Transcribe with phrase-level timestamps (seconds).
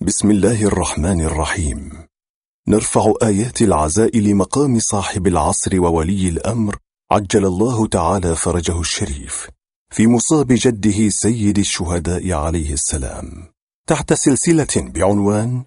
[0.00, 1.90] بسم الله الرحمن الرحيم.
[2.68, 6.76] نرفع آيات العزاء لمقام صاحب العصر وولي الأمر
[7.10, 9.48] عجل الله تعالى فرجه الشريف
[9.90, 13.48] في مصاب جده سيد الشهداء عليه السلام.
[13.86, 15.64] تحت سلسلة بعنوان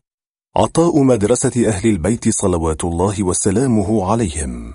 [0.56, 4.74] عطاء مدرسة أهل البيت صلوات الله وسلامه عليهم.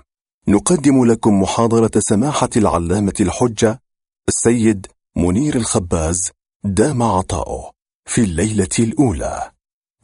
[0.49, 3.83] نقدم لكم محاضرة سماحة العلامة الحجة
[4.29, 4.87] السيد
[5.17, 6.31] منير الخباز
[6.65, 7.76] دام عطاؤه.
[8.07, 9.51] في الليلة الأولى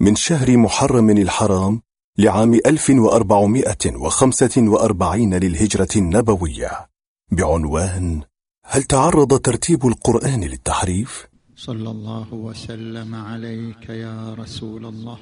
[0.01, 1.83] من شهر محرم الحرام
[2.19, 6.89] لعام 1445 للهجرة النبوية.
[7.33, 8.23] بعنوان
[8.65, 15.19] هل تعرض ترتيب القرآن للتحريف؟ صلى الله وسلم عليك يا رسول الله.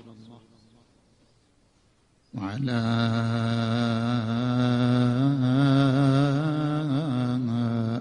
[2.34, 2.80] وعلى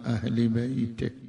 [0.05, 1.28] أهل بيتك.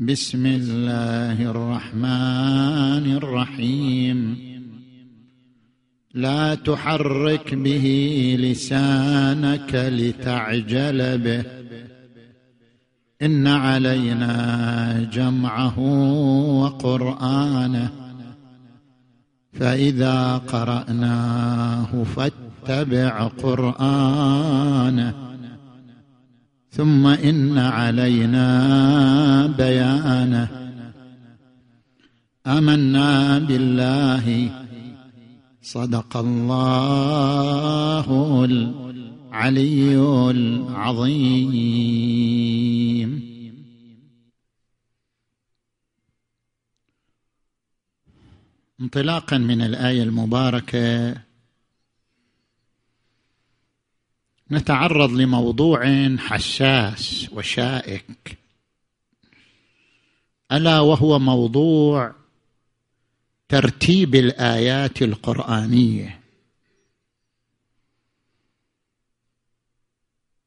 [0.00, 4.38] بسم الله الرحمن الرحيم.
[6.14, 11.44] لا تحرك به لسانك لتعجل به.
[13.22, 15.78] إن علينا جمعه
[16.60, 17.90] وقرآنه.
[19.52, 25.29] فإذا قرأناه فاتبع قرآنه.
[26.70, 28.46] ثم إن علينا
[29.46, 30.48] بيانه.
[32.46, 34.50] آمنا بالله.
[35.62, 38.06] صدق الله
[38.44, 39.96] العلي
[40.30, 41.50] العظيم.
[48.80, 51.29] انطلاقا من الآية المباركة.
[54.52, 58.38] نتعرض لموضوع حساس وشائك.
[60.52, 62.14] ألا وهو موضوع
[63.48, 66.20] ترتيب الآيات القرآنية.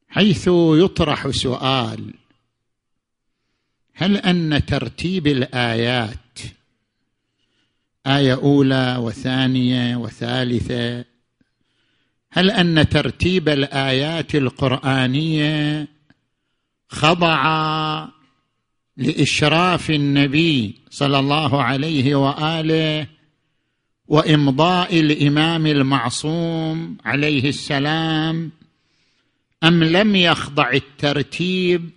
[0.08, 2.14] حيث يطرح سؤال
[3.94, 6.40] هل أن ترتيب الآيات
[8.08, 11.06] آية أولى وثانية وثالثة
[12.36, 15.88] هل أن ترتيب الآيات القرآنية
[16.90, 18.08] خضع
[18.98, 23.08] لإشراف النبي صلى الله عليه وآله
[24.08, 28.52] وإمضاء الإمام المعصوم عليه السلام
[29.64, 31.90] أم لم يخضع الترتيب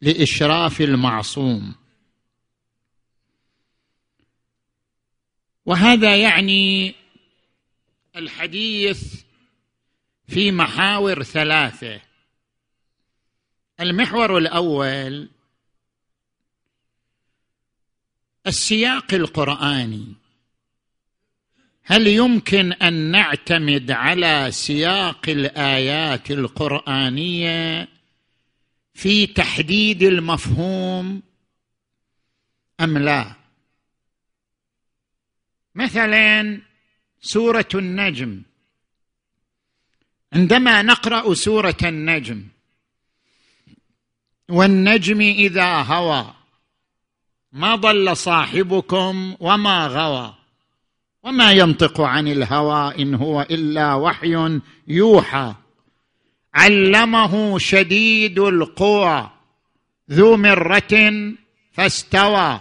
[0.00, 1.74] لإشراف المعصوم؟
[5.66, 6.94] وهذا يعني
[8.16, 9.29] الحديث
[10.30, 12.00] في محاور ثلاثة.
[13.80, 15.28] المحور الأول
[18.46, 20.14] السياق القرآني.
[21.82, 27.88] هل يمكن أن نعتمد على سياق الآيات القرآنية
[28.94, 31.22] في تحديد المفهوم
[32.80, 33.34] أم لا؟
[35.74, 36.60] مثلا
[37.20, 38.42] سورة النجم.
[40.32, 42.44] عندما نقرأ سورة النجم
[44.48, 46.34] والنجم إذا هوى
[47.52, 50.34] ما ضل صاحبكم وما غوى
[51.22, 55.54] وما ينطق عن الهوى إن هو إلا وحي يوحى.
[56.54, 59.30] علمه شديد القوى
[60.10, 61.12] ذو مرة
[61.72, 62.60] فاستوى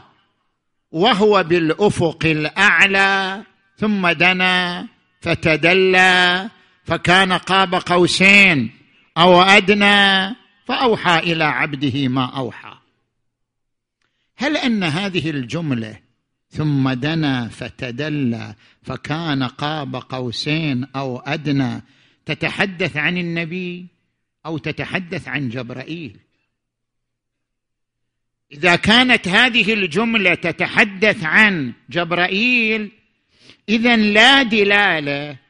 [0.91, 3.43] وهو بالأفق الأعلى
[3.77, 4.87] ثم دنا
[5.21, 6.49] فتدلى
[6.89, 8.71] فكان قاب قوسين
[9.17, 12.77] أو أدنى فأوحى إلى عبده ما أوحى.
[14.37, 15.99] هل أن هذه الجملة
[16.49, 21.81] ثم دنا فتدلى فكان قاب قوسين أو أدنى
[22.25, 23.87] تتحدث عن النبي
[24.45, 26.17] أو تتحدث عن جبرائيل؟
[28.51, 32.91] إذا كانت هذه الجملة تتحدث عن جبرائيل
[33.69, 35.48] اذا لا دلالة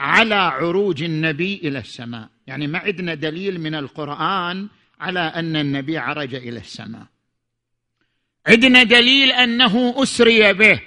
[0.00, 2.28] على عروج النبي إلى السماء.
[2.46, 4.68] يعني ما عندنا دليل من القرآن
[5.00, 7.06] على أن النبي عرج إلى السماء.
[8.46, 10.80] عندنا دليل أنه أسري به.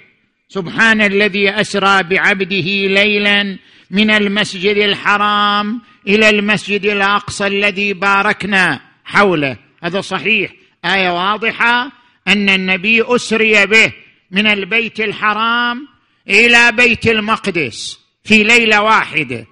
[0.48, 3.58] سبحان الذي أسرى بعبده ليلا
[3.90, 9.56] من المسجد الحرام إلى المسجد الأقصى الذي باركنا حوله.
[9.82, 10.52] هذا صحيح.
[10.84, 11.92] آية واضحة
[12.28, 13.92] أن النبي أسري به
[14.30, 15.88] من البيت الحرام
[16.28, 18.03] إلى بيت المقدس.
[18.24, 19.46] في ليلة واحدة.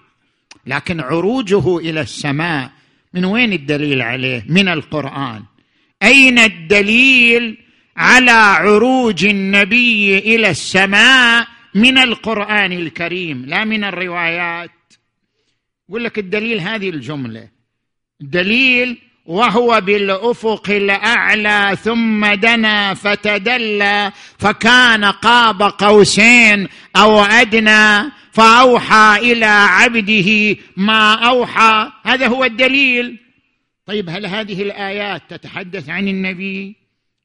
[0.66, 2.70] لكن عروجه إلى السماء
[3.14, 5.42] من وين الدليل عليه؟ من القرآن.
[6.02, 7.58] أين الدليل
[7.96, 14.70] على عروج النبي إلى السماء من القرآن الكريم لا من الروايات؟
[15.88, 17.48] يقول لك الدليل هذه الجملة.
[18.20, 30.56] الدليل وهو بالأفق الأعلى ثم دنا فتدلى فكان قاب قوسين أو أدنى فأوحى إلى عبده
[30.76, 31.92] ما أوحى.
[32.04, 33.18] هذا هو الدليل.
[33.86, 36.76] طيب هل هذه الآيات تتحدث عن النبي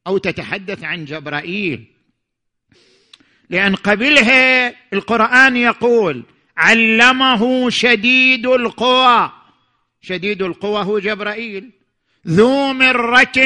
[0.06, 1.84] أو تتحدث عن جبرائيل؟
[3.50, 6.22] لأن قبلها القرآن يقول
[6.56, 9.32] علمه شديد القوى.
[10.00, 11.77] شديد القوى هو جبرائيل.
[12.28, 13.38] ذو مرة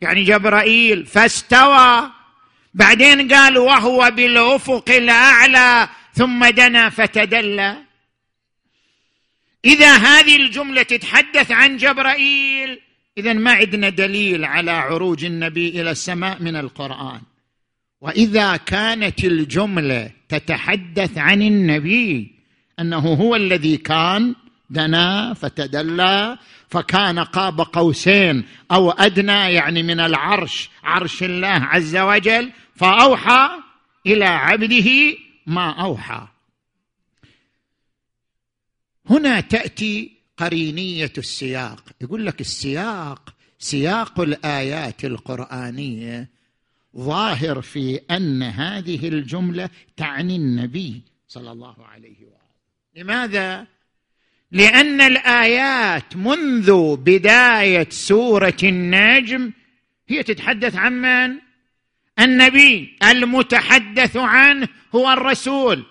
[0.00, 2.10] يعني جبرائيل فاستوى.
[2.74, 7.76] بعدين قال وهو بالأفق الأعلى ثم دنا فتدلى.
[9.64, 12.80] إذا هذه الجملة تتحدث عن جبرائيل
[13.18, 17.20] اذا ما عندنا دليل على عروج النبي إلى السماء من القرآن.
[18.00, 22.34] وإذا كانت الجملة تتحدث عن النبي
[22.80, 24.34] أنه هو الذي كان
[24.74, 26.38] دنا فتدلى
[26.68, 33.48] فكان قاب قوسين أو أدنى يعني من العرش عرش الله عز وجل فأوحى
[34.06, 34.90] إلى عبده
[35.46, 36.28] ما أوحى.
[39.10, 41.84] هنا تأتي قرينية السياق.
[42.00, 46.28] يقول لك السياق سياق الآيات القرآنية
[46.96, 52.44] ظاهر في أن هذه الجملة تعني النبي صلى الله عليه وآله.
[52.96, 53.73] لماذا؟
[54.54, 59.52] لأن الآيات منذ بداية سورة النجم
[60.08, 61.36] هي تتحدث عن من؟
[62.20, 65.84] النبي المتحدث عنه هو الرسول.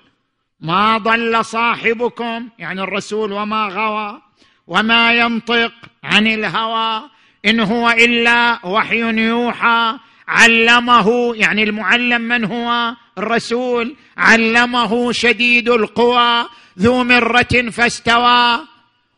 [0.60, 4.22] ما ضل صاحبكم يعني الرسول وما غوى
[4.68, 5.74] وما ينطق
[6.04, 7.10] عن الهوى
[7.46, 16.46] إن هو إلا وحي يوحى علمه يعني المعلم من هو؟ الرسول علمه شديد القوى
[16.80, 18.60] ذو مرة فاستوى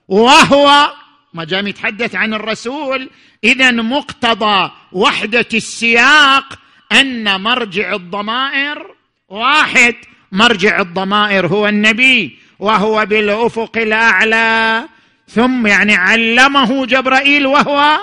[0.08, 0.94] وهو
[1.34, 3.10] ما دام يتحدث عن الرسول
[3.44, 6.60] اذا مقتضى وحدة السياق
[6.92, 8.96] أن مرجع الضمائر
[9.30, 9.96] واحد
[10.32, 14.84] مرجع الضمائر هو النبي وهو بالأفق الأعلى
[15.28, 18.00] ثم يعني علمه جبرائيل وهو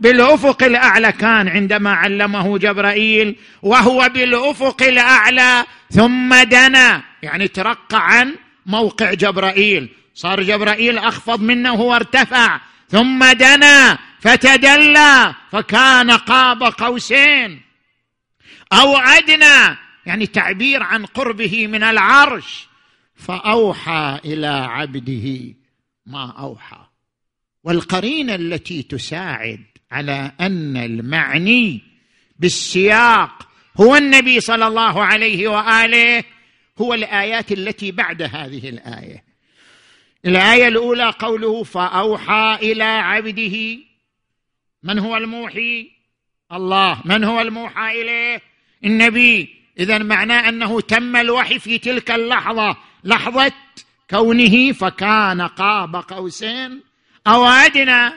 [0.00, 7.02] بالأفق الأعلى كان عندما علمه جبرائيل وهو بالأفق الأعلى ثم دنا.
[7.22, 8.36] يعني ترقى عن
[8.66, 9.88] موقع جبرائيل.
[10.14, 17.60] صار جبرائيل أخفض منه وهو ارتفع ثم دنا فتدلى فكان قاب قوسين.
[18.72, 19.76] أو ادنى
[20.06, 22.68] يعني تعبير عن قربه من العرش.
[23.14, 25.54] فأوحى إلى عبده
[26.06, 26.86] ما أوحى.
[27.64, 31.80] والقرينة التي تساعد على أن المعني
[32.38, 33.48] بالسياق
[33.80, 36.24] هو النبي صلى الله عليه وآله
[36.80, 39.24] هو الآيات التي بعد هذه الآية.
[40.26, 43.78] الآية الأولى قوله فأوحى إلى عبده
[44.82, 45.90] من هو الموحي؟
[46.52, 47.02] الله.
[47.04, 48.42] من هو الموحى إليه؟
[48.84, 49.48] النبي.
[49.78, 52.76] إذا معناه أنه تم الوحي في تلك اللحظة.
[53.04, 53.52] لحظة
[54.10, 56.82] كونه فكان قاب قوسين
[57.26, 58.12] أو أدنى.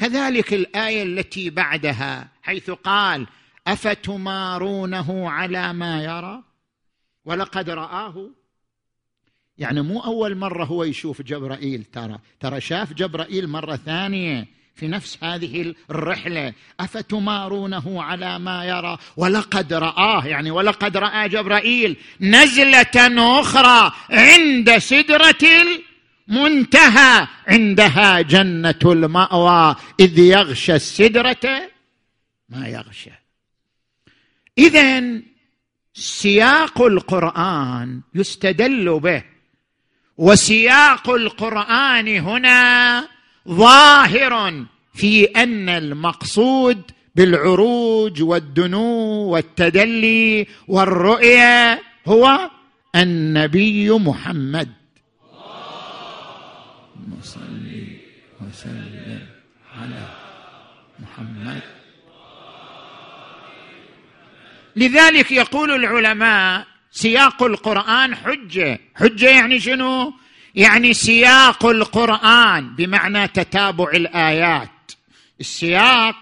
[0.00, 3.26] كذلك الآية التي بعدها حيث قال
[3.66, 6.42] أفتمارونه على ما يرى؟
[7.24, 8.30] ولقد رآه.
[9.58, 15.24] يعني مو أول مرة هو يشوف جبرائيل ترى ترى شاف جبرائيل مرة ثانية في نفس
[15.24, 16.54] هذه الرحلة.
[16.80, 25.46] أفتمارونه على ما يرى؟ ولقد رآه يعني ولقد رأى جبرائيل نزلة أخرى عند سدرة
[26.30, 31.70] المنتهى عندها جنة المأوى إذ يغشى السدرة.
[32.48, 33.10] ما يغشى.
[34.58, 35.20] اذا
[35.94, 39.22] سياق القرآن يستدل به.
[40.18, 43.08] وسياق القرآن هنا
[43.48, 46.82] ظاهر في أن المقصود
[47.14, 48.88] بالعروج والدنو
[49.32, 52.50] والتدلي والرؤيه هو
[52.96, 54.80] النبي محمد
[57.22, 57.96] صل
[58.40, 59.26] وسلم
[59.76, 60.08] على
[60.98, 61.62] محمد
[64.80, 68.80] لذلك يقول العلماء سياق القرآن حجة.
[68.96, 70.14] حجة يعني شنو؟
[70.54, 74.92] يعني سياق القرآن بمعنى تتابع الآيات.
[75.40, 76.16] السياق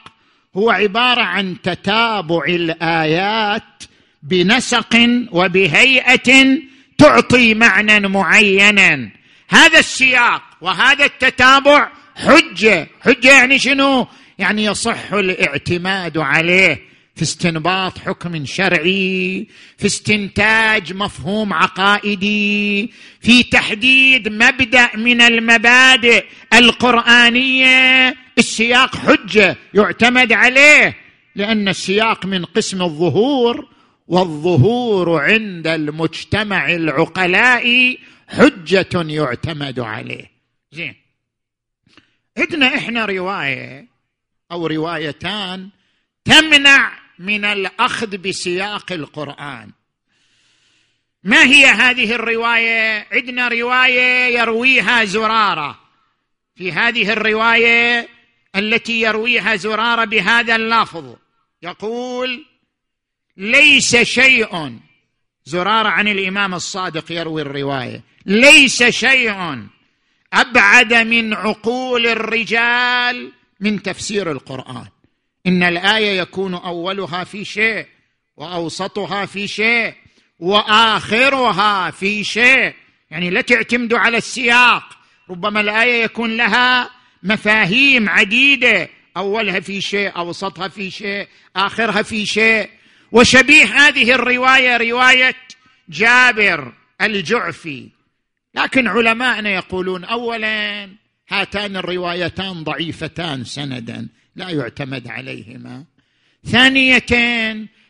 [0.56, 3.84] هو عبارة عن تتابع الآيات
[4.22, 6.58] بنسق وبهيئة
[6.98, 9.10] تعطي معنى معينا.
[9.48, 12.88] هذا السياق وهذا التتابع حجة.
[13.00, 14.06] حجة يعني شنو؟
[14.38, 16.88] يعني يصح الاعتماد عليه.
[17.18, 19.46] في استنباط حكم شرعي
[19.78, 28.14] في استنتاج مفهوم عقائدي في تحديد مبدأ من المبادئ القرآنية.
[28.38, 30.96] السياق حجة يعتمد عليه
[31.34, 33.68] لأن السياق من قسم الظهور
[34.08, 37.96] والظهور عند المجتمع العقلاء
[38.28, 40.30] حجة يعتمد عليه.
[40.72, 40.94] زين.
[42.38, 43.88] عندنا إحنا رواية
[44.52, 45.68] أو روايتان
[46.24, 49.70] تمنع من الأخذ بسياق القرآن.
[51.24, 55.78] ما هي هذه الرواية؟ عندنا رواية يرويها زرارة.
[56.56, 58.08] في هذه الرواية
[58.56, 61.14] التي يرويها زرارة بهذا اللفظ.
[61.62, 62.46] يقول
[63.36, 64.78] ليس شيء
[65.44, 68.02] زرارة عن الإمام الصادق يروي الرواية.
[68.26, 69.66] ليس شيء
[70.32, 74.86] أبعد من عقول الرجال من تفسير القرآن.
[75.48, 77.86] إن الآية يكون أولها في شيء
[78.36, 79.94] وأوسطها في شيء
[80.38, 82.74] وآخرها في شيء.
[83.10, 84.84] يعني لا تعتمدوا على السياق.
[85.30, 86.90] ربما الآية يكون لها
[87.22, 88.88] مفاهيم عديدة.
[89.16, 92.70] أولها في شيء أوسطها في شيء آخرها في شيء.
[93.12, 95.34] وشبيه هذه الرواية رواية
[95.88, 97.88] جابر الجعفي.
[98.54, 100.88] لكن علماءنا يقولون اولا
[101.28, 104.08] هاتان الروايتان ضعيفتان سندا.
[104.38, 105.84] لا يعتمد عليهما.
[106.44, 107.06] ثانية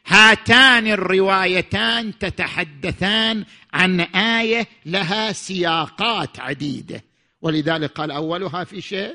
[0.07, 7.05] هاتان الروايتان تتحدثان عن آية لها سياقات عديدة.
[7.43, 9.15] ولذلك قال أولها في شيء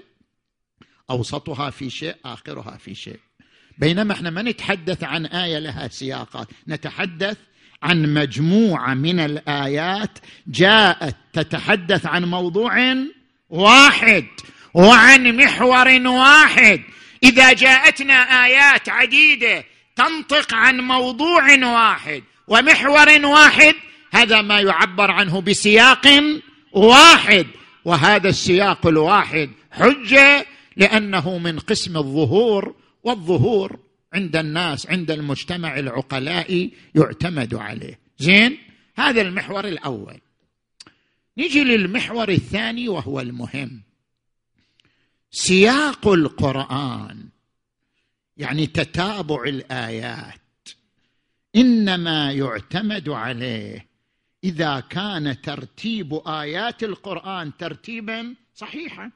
[1.09, 3.19] أوسطها في شيء آخرها في شيء.
[3.77, 7.37] بينما إحنا ما نتحدث عن آية لها سياقات نتحدث
[7.83, 12.95] عن مجموعة من الآيات جاءت تتحدث عن موضوع
[13.49, 14.25] واحد
[14.73, 16.81] وعن محور واحد.
[17.23, 18.13] إذا جاءتنا
[18.45, 19.65] آيات عديدة
[19.95, 23.75] تنطق عن موضوع واحد ومحور واحد
[24.11, 26.07] هذا ما يعبر عنه بسياق
[26.71, 27.47] واحد
[27.85, 33.79] وهذا السياق الواحد حجة لأنه من قسم الظهور والظهور
[34.13, 37.99] عند الناس عند المجتمع العقلاء يعتمد عليه.
[38.17, 38.57] زين؟
[38.95, 40.17] هذا المحور الأول.
[41.37, 43.83] نجي للمحور الثاني وهو المهم.
[45.35, 47.29] سياق القرآن
[48.37, 50.69] يعني تتابع الآيات
[51.55, 53.87] إنما يعتمد عليه.
[54.43, 59.11] إذا كان ترتيب آيات القرآن ترتيبا صحيحا.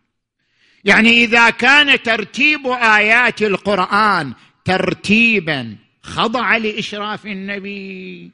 [0.86, 4.33] يعني إذا كان ترتيب آيات القرآن
[4.65, 8.31] ترتيبا خضع لإشراف النبي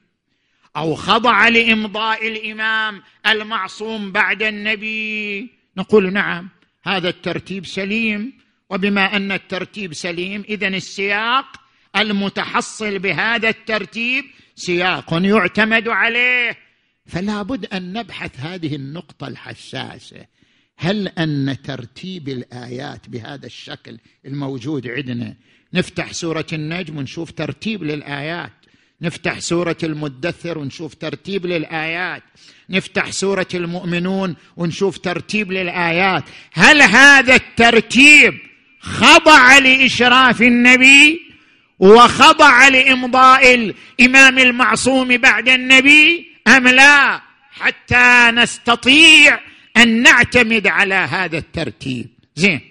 [0.76, 6.50] أو خضع لإمضاء الإمام المعصوم بعد النبي نقول نعم.
[6.84, 8.34] هذا الترتيب سليم.
[8.70, 11.46] وبما أن الترتيب سليم اذا السياق
[11.96, 14.26] المتحصل بهذا الترتيب
[14.56, 16.58] سياق يعتمد عليه.
[17.06, 20.26] فلا بد أن نبحث هذه النقطة الحساسة.
[20.78, 25.36] هل أن ترتيب الآيات بهذا الشكل الموجود عندنا؟
[25.74, 28.63] نفتح سورة النجم ونشوف ترتيب للآيات.
[29.02, 32.24] نفتح سورة المدثر ونشوف ترتيب للآيات.
[32.70, 36.24] نفتح سورة المؤمنون ونشوف ترتيب للآيات.
[36.54, 38.34] هل هذا الترتيب
[38.80, 41.20] خضع لإشراف النبي
[41.80, 47.22] وخضع لإمضاء الإمام المعصوم بعد النبي أم لا؟
[47.52, 49.40] حتى نستطيع
[49.78, 52.10] أن نعتمد على هذا الترتيب.
[52.36, 52.62] زين.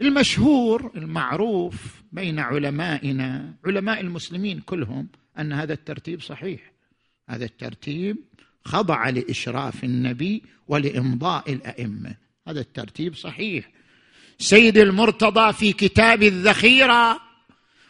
[0.00, 1.74] المشهور المعروف
[2.18, 5.08] بين علمائنا علماء المسلمين كلهم
[5.38, 6.60] أن هذا الترتيب صحيح.
[7.28, 8.16] هذا الترتيب
[8.64, 12.14] خضع لإشراف النبي ولإمضاء الأئمة.
[12.48, 13.70] هذا الترتيب صحيح.
[14.38, 17.20] سيد المرتضى في كتاب الذخيرة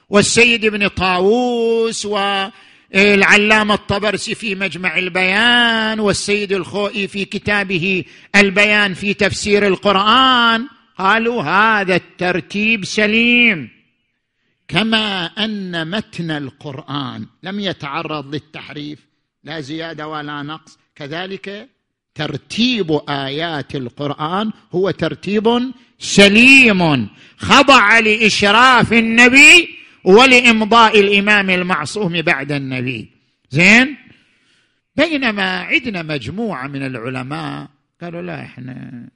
[0.09, 8.05] والسيد ابن طاووس والعلامه الطبرسي في مجمع البيان والسيد الخوئي في كتابه
[8.37, 10.69] البيان في تفسير القرآن.
[10.99, 13.78] قالوا هذا الترتيب سليم.
[14.69, 19.07] كما أن متن القرآن لم يتعرض للتحريف
[19.45, 20.79] لا زيادة ولا نقص.
[20.95, 21.69] كذلك
[22.15, 27.09] ترتيب آيات القرآن هو ترتيب سليم.
[27.37, 29.69] خضع لإشراف النبي
[30.05, 33.11] ولإمضاء الإمام المعصوم بعد النبي.
[33.51, 33.97] زين؟
[34.97, 37.69] بينما عندنا مجموعة من العلماء
[38.01, 39.09] قالوا لا إحنا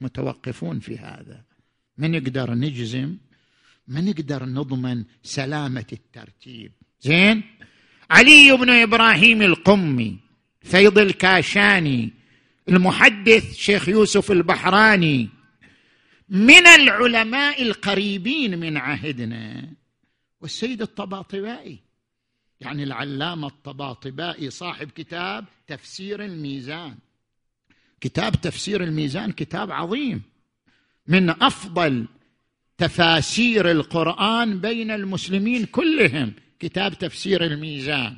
[0.00, 1.42] متوقفون في هذا.
[1.98, 3.16] ما نقدر نجزم؟
[3.88, 7.42] ما نقدر نضمن سلامة الترتيب؟ زين؟
[8.10, 10.18] علي بن إبراهيم القمي
[10.60, 12.10] فيض الكاشاني
[12.68, 15.28] المحدث شيخ يوسف البحراني
[16.28, 19.72] من العلماء القريبين من عهدنا
[20.40, 21.78] والسيد الطباطبائي.
[22.60, 26.94] يعني العلامة الطباطبائي صاحب كتاب تفسير الميزان.
[28.00, 30.22] كتاب تفسير الميزان كتاب عظيم.
[31.06, 32.06] من أفضل
[32.78, 36.32] تفاسير القرآن بين المسلمين كلهم.
[36.60, 38.16] كتاب تفسير الميزان.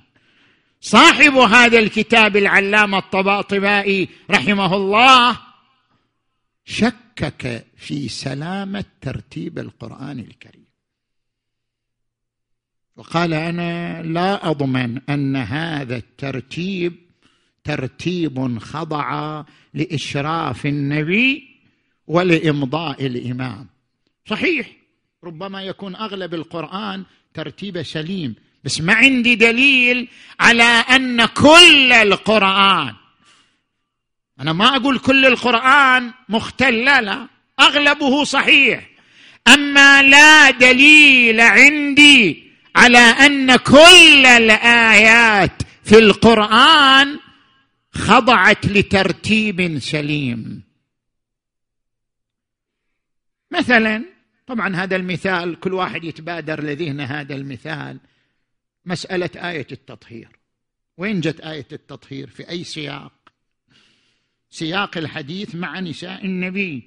[0.80, 5.38] صاحب هذا الكتاب العلامة الطباطبائي رحمه الله
[6.64, 10.64] شكك في سلامة ترتيب القرآن الكريم.
[12.96, 16.96] وقال أنا لا أضمن أن هذا الترتيب
[17.64, 21.48] ترتيب خضع لإشراف النبي
[22.06, 23.68] ولإمضاء الإمام.
[24.26, 24.66] صحيح.
[25.24, 28.34] ربما يكون أغلب القرآن ترتيب سليم.
[28.64, 30.08] بس ما عندي دليل
[30.40, 32.94] على أن كل القرآن
[34.40, 37.28] أنا ما أقول كل القرآن مختل لا لا
[37.60, 38.90] أغلبه صحيح.
[39.48, 47.18] أما لا دليل عندي على أن كل الآيات في القرآن
[47.92, 50.69] خضعت لترتيب سليم.
[53.50, 54.04] مثلا
[54.46, 58.00] طبعا هذا المثال كل واحد يتبادر لذهنه هذا المثال
[58.86, 60.28] مسألة آية التطهير.
[60.96, 63.12] وين جت آية التطهير؟ في أي سياق؟
[64.50, 66.82] سياق الحديث مع نساء النبي.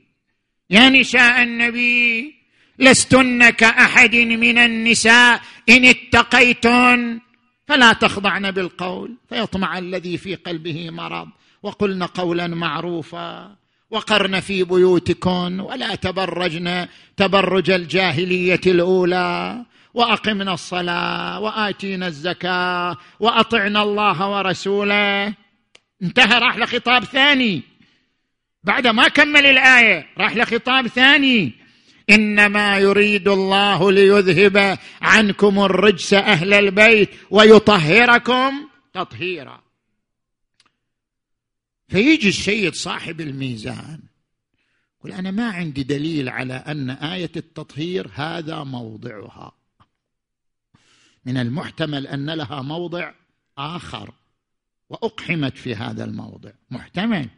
[0.69, 2.35] يا نساء النبي
[2.79, 7.19] لستن كأحد من النساء إن اتقيتن
[7.67, 11.29] فلا تخضعن بالقول فيطمع الذي في قلبه مرض
[11.63, 13.62] وقلن قولا معروفا.
[13.93, 25.33] وقرن في بيوتكن ولا تبرجن تبرج الجاهلية الأولى وأقمنا الصلاة وآتينا الزكاة وأطعنا الله ورسوله.
[26.03, 27.61] انتهى راح لخطاب ثاني.
[28.63, 31.51] بعد ما كمل الآية راح لخطاب ثاني.
[32.09, 38.53] إنما يريد الله ليذهب عنكم الرجس أهل البيت ويطهركم
[38.93, 39.62] تطهيرا.
[41.93, 43.99] فيجي السيد صاحب الميزان
[44.99, 49.51] يقول أنا ما عندي دليل على أن آية التطهير هذا موضعها.
[51.25, 53.11] من المحتمل أن لها موضع
[53.57, 54.13] آخر
[54.89, 56.49] وأقحمت في هذا الموضع.
[56.71, 57.29] محتمل.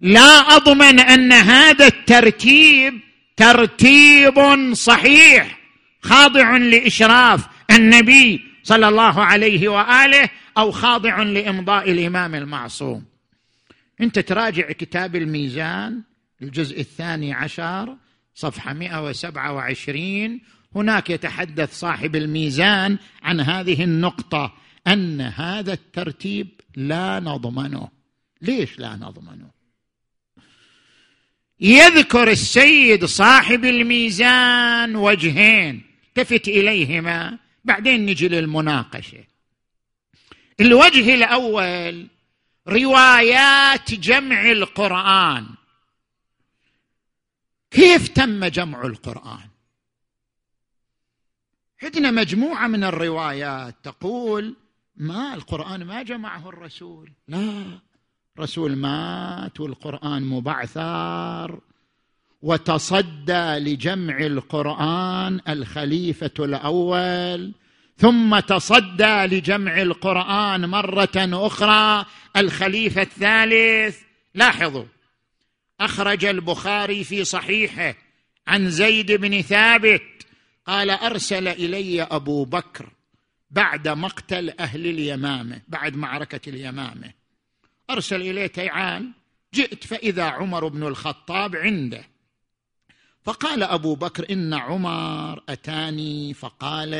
[0.00, 3.00] لا أضمن أن هذا الترتيب
[3.36, 5.60] ترتيب صحيح.
[6.02, 13.09] خاضع لإشراف النبي صلى الله عليه وآله أو خاضع لإمضاء الإمام المعصوم.
[14.02, 16.02] انت تراجع كتاب الميزان
[16.42, 17.96] الجزء الثاني عشر
[18.34, 20.40] صفحة 127
[20.76, 24.54] هناك يتحدث صاحب الميزان عن هذه النقطة
[24.86, 27.88] أن هذا الترتيب لا نضمنه.
[28.42, 29.50] ليش لا نضمنه؟
[31.60, 39.24] يذكر السيد صاحب الميزان وجهين التفت إليهما بعدين نجي للمناقشة.
[40.60, 42.06] الوجه الأول
[42.70, 45.46] روايات جمع القرآن.
[47.70, 49.48] كيف تم جمع القرآن؟
[51.82, 54.56] عندنا مجموعة من الروايات تقول
[54.96, 57.12] ما القرآن ما جمعه الرسول.
[57.28, 57.64] لا
[58.38, 61.60] رسول مات والقرآن مبعثر.
[62.42, 67.52] وتصدى لجمع القرآن الخليفة الأول
[68.00, 73.98] ثم تصدى لجمع القرآن مرة أخرى الخليفة الثالث.
[74.34, 74.84] لاحظوا
[75.80, 77.94] أخرج البخاري في صحيحه
[78.46, 80.02] عن زيد بن ثابت
[80.66, 82.90] قال أرسل إلي أبو بكر
[83.50, 87.12] بعد مقتل أهل اليمامة بعد معركة اليمامة.
[87.90, 89.10] أرسل إليه تعال
[89.54, 92.04] جئت فإذا عمر بن الخطاب عنده.
[93.30, 96.94] فقال أبو بكر إن عمر أتاني فقال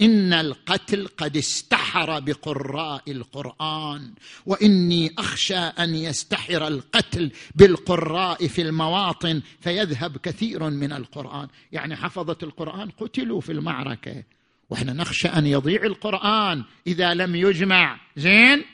[0.00, 4.12] إن القتل قد استحر بقراء القرآن
[4.46, 11.48] وإني أخشى أن يستحر القتل بالقراء في المواطن فيذهب كثير من القرآن.
[11.72, 14.22] يعني حفظه القرآن قتلوا في المعركة.
[14.70, 18.00] وإحنا نخشى أن يضيع القرآن إذا لم يجمع.
[18.16, 18.64] زين؟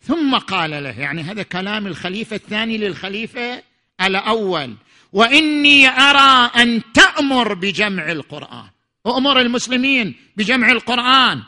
[0.00, 3.62] ثم قال له يعني هذا كلام الخليفة الثاني للخليفة
[4.00, 4.76] الأول.
[5.12, 8.70] وإني أرى أن تأمر بجمع القرآن.
[9.04, 11.42] وامر المسلمين بجمع القرآن.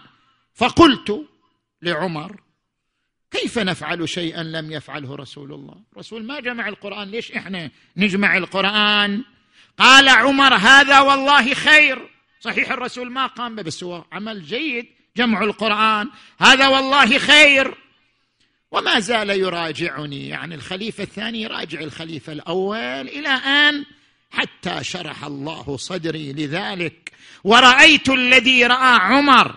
[0.55, 1.27] فقلت
[1.83, 2.41] لعمر
[3.31, 9.25] كيف نفعل شيئا لم يفعله رسول الله؟ رسول ما جمع القرآن ليش إحنا نجمع القرآن؟
[9.79, 12.11] قال عمر هذا والله خير.
[12.41, 16.09] صحيح الرسول ما قام به بس هو عمل جيد جمع القرآن.
[16.41, 17.75] هذا والله خير.
[18.71, 20.29] وما زال يراجعني.
[20.29, 23.85] يعني الخليفة الثاني يراجع الخليفة الأول إلى آن
[24.31, 27.13] حتى شرح الله صدري لذلك.
[27.45, 29.57] ورأيت الذي رأى عمر.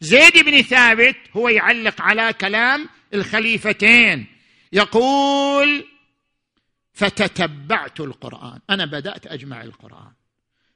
[0.00, 4.26] زيد بن ثابت هو يعلق على كلام الخليفتين.
[4.72, 5.84] يقول
[6.92, 8.60] فتتبعت القرآن.
[8.70, 10.12] أنا بدأت أجمع القرآن.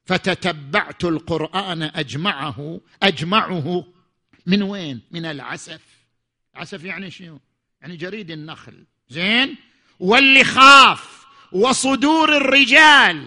[0.05, 2.81] فتتبعت القرآن أجمعه.
[3.03, 3.87] أجمعه
[4.47, 5.81] من وين؟ من العسف.
[6.55, 7.41] عسف يعني شنو؟
[7.85, 8.85] يعني جريد النخل.
[9.09, 9.57] زين؟
[10.01, 13.27] واللخاف وصدور الرجال.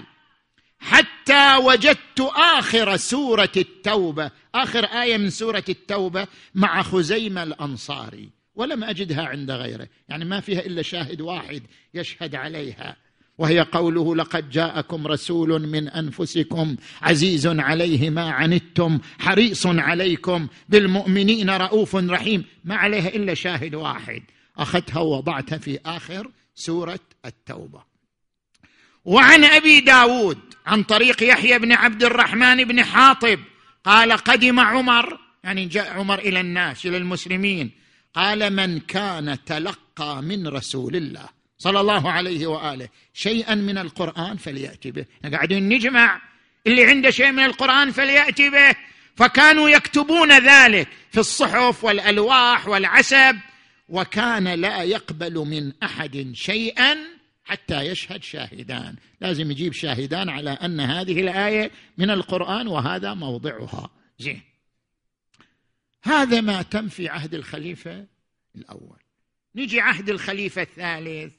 [0.80, 4.32] حتى وجدت آخر سورة التوبة.
[4.56, 8.30] آخر آية من سورة التوبة مع خزيمة الأنصاري.
[8.56, 9.88] ولم أجدها عند غيره.
[10.10, 12.96] يعني ما فيها إلا شاهد واحد يشهد عليها.
[13.38, 21.96] وهي قوله لقد جاءكم رسول من أنفسكم عزيز عليه ما عنتم حريص عليكم بالمؤمنين رؤوف
[21.96, 22.46] رحيم.
[22.66, 24.24] ما عليها إلا شاهد واحد.
[24.58, 27.84] أخذتها ووضعتها في آخر سورة التوبة.
[29.06, 33.40] وعن أبي داود عن طريق يحيى بن عبد الرحمن بن حاطب
[33.84, 37.72] قال قدم عمر يعني جاء عمر إلى الناس إلى المسلمين
[38.14, 44.92] قال من كان تلقى من رسول الله صلى الله عليه وآله شيئا من القرآن فليأتي
[44.92, 45.06] به.
[45.32, 46.22] قاعدين نجمع
[46.68, 48.76] اللي عنده شيء من القرآن فليأتي به.
[49.16, 53.38] فكانوا يكتبون ذلك في الصحف والألواح والعسب.
[53.90, 56.98] وكان لا يقبل من أحد شيئا
[57.44, 58.96] حتى يشهد شاهدان.
[59.22, 63.90] لازم يجيب شاهدان على أن هذه الآية من القرآن وهذا موضعها.
[64.20, 64.42] زين.
[66.04, 68.06] هذا ما تم في عهد الخليفة
[68.56, 68.98] الأول.
[69.56, 71.34] نجي عهد الخليفة الثالث.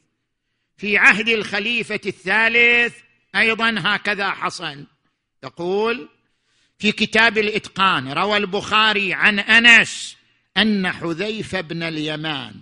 [0.76, 2.96] في عهد الخليفة الثالث
[3.36, 4.86] أيضا هكذا حصل.
[5.44, 6.08] يقول
[6.78, 10.17] في كتاب الإتقان روى البخاري عن أنس
[10.58, 12.54] أن حذيفة بن اليمان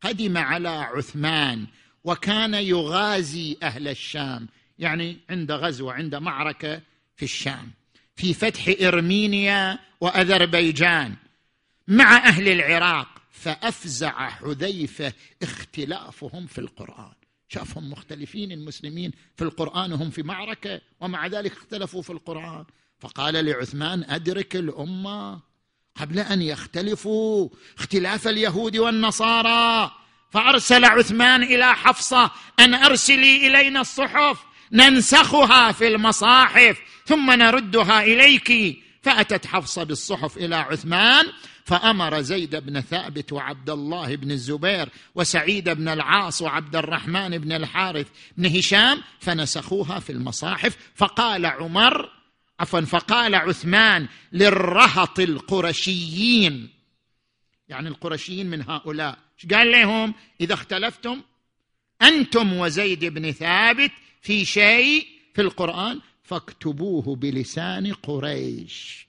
[0.00, 1.66] قدم على عثمان
[2.04, 6.80] وكان يغازي أهل الشام يعني عند غزوه عند معركة
[7.16, 7.70] في الشام
[8.16, 11.14] في فتح إرمينيا وأذربيجان
[11.88, 17.12] مع أهل العراق فأفزع حذيفة اختلافهم في القرآن.
[17.48, 22.64] شافهم مختلفين المسلمين في القرآن وهم في معركة ومع ذلك اختلفوا في القرآن.
[22.98, 25.40] فقال لعثمان أدرك الأمة
[26.00, 29.90] قبل أن يختلفوا اختلاف اليهود والنصارى
[30.30, 32.30] فأرسل عثمان إلى حفصة
[32.60, 34.38] أن أرسلي إلينا الصحف
[34.72, 38.78] ننسخها في المصاحف ثم نردها إليك.
[39.02, 41.26] فأتت حفصة بالصحف إلى عثمان
[41.64, 48.06] فأمر زيد بن ثابت وعبد الله بن الزبير وسعيد بن العاص وعبد الرحمن بن الحارث
[48.36, 50.76] بن هشام فنسخوها في المصاحف.
[50.94, 52.17] فقال عمر
[52.60, 56.68] عفوا فقال عثمان للرهط القرشيين.
[57.68, 59.18] يعني القرشيين من هؤلاء.
[59.54, 61.22] قال لهم؟ إذا اختلفتم
[62.02, 69.08] أنتم وزيد بن ثابت في شيء في القرآن فاكتبوه بلسان قريش.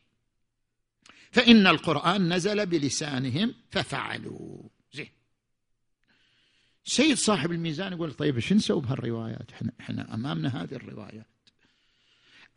[1.31, 4.63] فإن القرآن نزل بلسانهم ففعلوا.
[4.93, 5.09] زين.
[6.83, 11.28] سيد صاحب الميزان يقول طيب إيش نسوي بهالروايات؟ إحنا إحنا أمامنا هذه الروايات.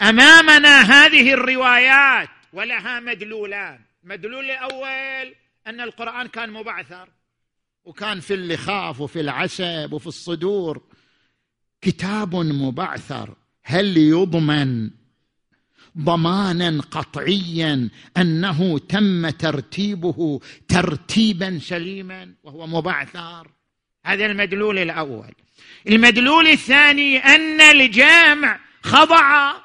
[0.02, 3.78] أمامنا هذه الروايات ولها مدلولان.
[4.04, 5.34] مدلول الأول
[5.66, 7.08] أن القرآن كان مبعثر
[7.84, 10.82] وكان في اللخاف وفي العسب وفي الصدور.
[11.80, 13.34] كتاب مبعثر.
[13.64, 14.90] هل يضمن
[15.98, 23.48] ضمانا قطعيا أنه تم ترتيبه ترتيبا سليما وهو مبعثر؟
[24.06, 25.34] هذا المدلول الأول.
[25.88, 29.61] المدلول الثاني أن الجامع خضع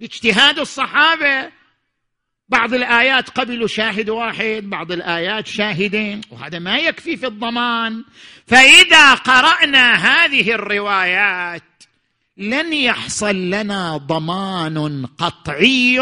[0.00, 1.50] لاجتهاد الصحابة.
[2.48, 8.04] بعض الآيات قبلوا شاهد واحد بعض الآيات شاهدين وهذا ما يكفي في الضمان.
[8.46, 11.62] فإذا قرأنا هذه الروايات
[12.36, 16.00] لن يحصل لنا ضمان قطعي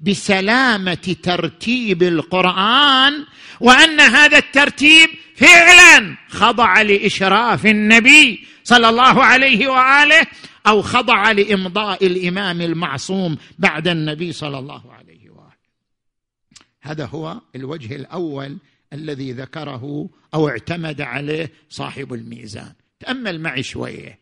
[0.00, 3.24] بسلامة ترتيب القرآن
[3.60, 10.26] وأن هذا الترتيب فعلا خضع لإشراف النبي صلى الله عليه وآله
[10.66, 15.52] أو خضع لإمضاء الإمام المعصوم بعد النبي صلى الله عليه وآله.
[16.80, 18.58] هذا هو الوجه الأول
[18.92, 22.72] الذي ذكره أو اعتمد عليه صاحب الميزان.
[23.00, 24.18] تأمل معي شوية.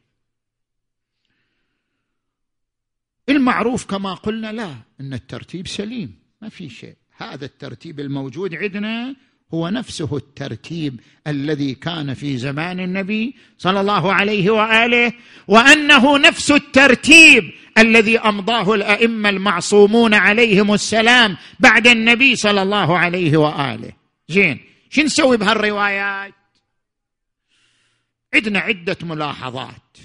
[3.29, 6.97] المعروف كما قلنا لا إن الترتيب سليم ما في شيء.
[7.17, 9.17] هذا الترتيب الموجود عندنا
[9.55, 15.13] هو نفسه الترتيب الذي كان في زمان النبي صلى الله عليه وآله
[15.49, 23.93] وأنه نفس الترتيب الذي أمضاه الأئمة المعصومون عليهم السلام بعد النبي صلى الله عليه وآله.
[24.29, 24.61] زين
[24.91, 26.35] شو نسوي بهالروايات؟
[28.35, 29.97] عندنا عدة ملاحظات.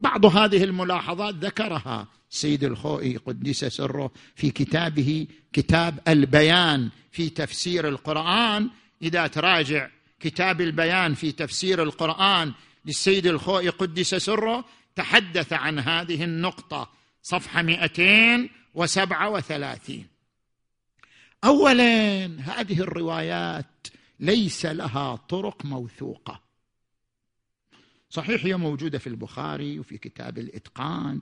[0.00, 2.06] بعض هذه الملاحظات ذكرها.
[2.30, 8.70] سيد الخوئي قدس سره في كتابه كتاب البيان في تفسير القرآن.
[9.02, 9.88] إذا تراجع
[10.20, 12.52] كتاب البيان في تفسير القرآن
[12.84, 14.64] للسيد الخوئي قدس سره
[14.96, 16.90] تحدث عن هذه النقطة
[17.22, 20.06] صفحة 237
[21.44, 23.86] اولا هذه الروايات
[24.20, 26.40] ليس لها طرق موثوقة.
[28.10, 31.20] صحيح هي موجودة في البخاري وفي كتاب الإتقان.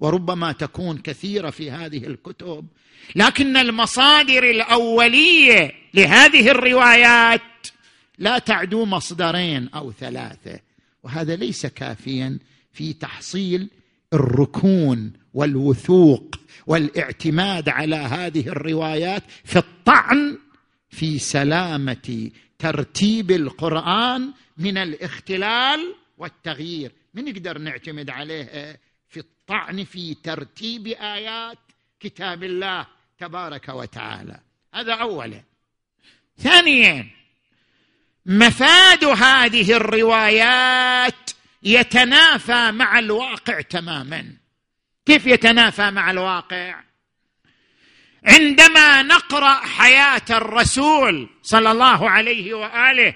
[0.00, 2.66] وربما تكون كثيرة في هذه الكتب.
[3.16, 7.40] لكن المصادر الأولية لهذه الروايات
[8.18, 10.60] لا تعدو مصدرين أو ثلاثة.
[11.02, 12.38] وهذا ليس كافيا
[12.72, 13.70] في تحصيل
[14.12, 16.34] الركون والوثوق
[16.66, 20.38] والاعتماد على هذه الروايات في الطعن
[20.88, 26.92] في سلامة ترتيب القرآن من الاختلال والتغيير.
[27.14, 31.58] من نقدر نعتمد عليه؟ في الطعن في ترتيب آيات
[32.00, 32.86] كتاب الله
[33.18, 34.40] تبارك وتعالى.
[34.74, 35.42] هذا اولا.
[36.38, 37.06] ثانيا
[38.26, 41.30] مفاد هذه الروايات
[41.62, 44.36] يتنافى مع الواقع تماما.
[45.06, 46.80] كيف يتنافى مع الواقع؟
[48.24, 53.14] عندما نقرأ حياة الرسول صلى الله عليه وآله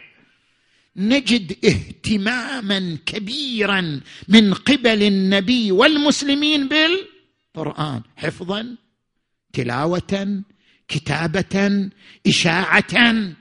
[0.96, 8.02] نجد اهتماما كبيرا من قبل النبي والمسلمين بالقرآن.
[8.16, 8.76] حفظا
[9.52, 10.42] تلاوه
[10.88, 11.90] كتابه
[12.26, 13.34] اشاعه.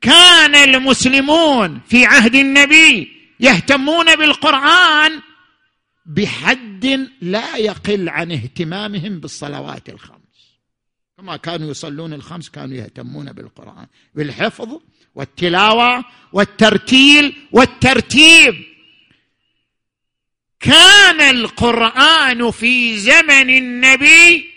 [0.00, 3.08] كان المسلمون في عهد النبي
[3.40, 5.20] يهتمون بالقرآن
[6.06, 10.58] بحد لا يقل عن اهتمامهم بالصلوات الخمس.
[11.16, 13.86] كما كانوا يصلون الخمس كانوا يهتمون بالقرآن.
[14.14, 14.80] بالحفظ
[15.14, 18.64] والتلاوة والترتيل والترتيب.
[20.60, 24.50] كان القرآن في زمن النبي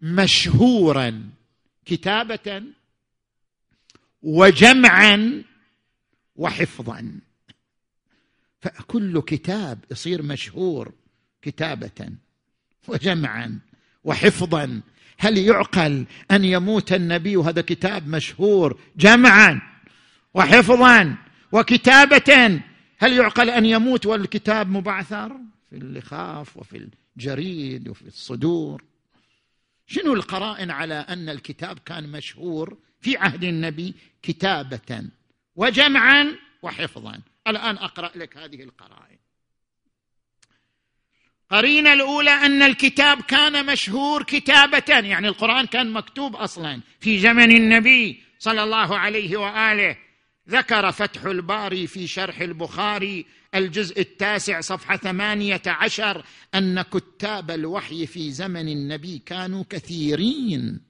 [0.00, 1.30] مشهورا
[1.86, 2.62] كتابة
[4.22, 5.42] وجمعا
[6.36, 7.20] وحفظا.
[8.60, 10.92] فكل كتاب يصير مشهور
[11.42, 12.08] كتابة
[12.88, 13.58] وجمعا
[14.04, 14.80] وحفظا.
[15.18, 19.60] هل يعقل أن يموت النبي وهذا كتاب مشهور جمعا
[20.34, 21.16] وحفظا
[21.52, 22.60] وكتابة؟
[22.98, 25.36] هل يعقل أن يموت والكتاب مبعثر
[25.70, 28.84] في اللخاف وفي الجريد وفي الصدور؟
[29.86, 35.04] شنو القرائن على أن الكتاب كان مشهور في عهد النبي كتابة
[35.56, 39.18] وجمعا وحفظا؟ الآن أقرأ لك هذه القرائن.
[41.50, 48.22] قرينة الأولى أن الكتاب كان مشهور كتابة يعني القرآن كان مكتوب أصلا في زمن النبي
[48.38, 49.96] صلى الله عليه وآله.
[50.48, 58.32] ذكر فتح الباري في شرح البخاري الجزء التاسع صفحة ثمانية عشر أن كتاب الوحي في
[58.32, 60.80] زمن النبي كانوا كثيرين.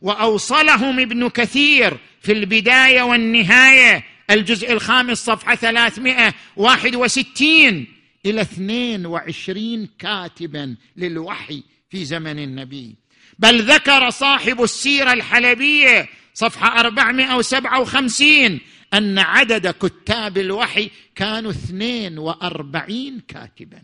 [0.00, 8.01] وأوصلهم ابن كثير في البداية والنهاية الجزء الخامس صفحة ثلاثمائة واحد وستين.
[8.26, 12.96] إلى اثنين وعشرين كاتبا للوحي في زمن النبي.
[13.38, 18.60] بل ذكر صاحب السيرة الحلبية صفحة أربعمائة وسبعة وخمسين
[18.94, 23.82] أن عدد كتاب الوحي كانوا اثنين وأربعين كاتبا.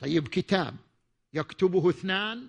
[0.00, 0.76] طيب كتاب
[1.34, 2.46] يكتبه اثنان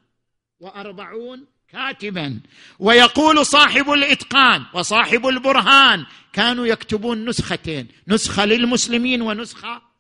[0.60, 2.40] وأربعون كاتبا.
[2.80, 9.91] ويقول صاحب الإتقان وصاحب البرهان كانوا يكتبون نسختين نسخة للمسلمين ونسخة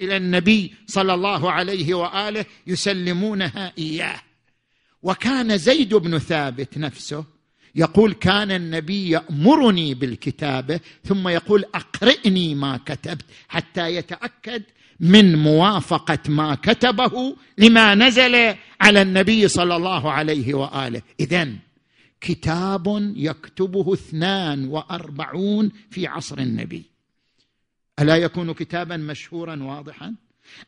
[0.00, 4.20] إلى النبي صلى الله عليه وآله يسلمونها إياه.
[5.02, 7.24] وكان زيد بن ثابت نفسه
[7.74, 14.62] يقول كان النبي يأمرني بالكتابة ثم يقول أقرئني ما كتبت حتى يتأكد
[15.00, 21.02] من موافقة ما كتبه لما نزل على النبي صلى الله عليه وآله.
[21.20, 21.48] اذا
[22.20, 26.95] كتاب يكتبه اثنان وأربعون في عصر النبي.
[28.00, 30.14] ألا يكون كتابا مشهورا واضحا؟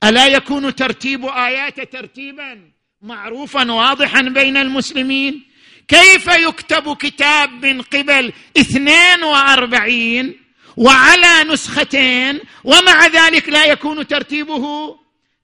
[0.05, 2.71] ألا يكون ترتيب اياته ترتيبا
[3.03, 5.45] معروفا واضحا بين المسلمين؟
[5.89, 10.41] كيف يكتب كتاب من قبل اثنين وأربعين
[10.77, 14.97] وعلى نسختين ومع ذلك لا يكون ترتيبه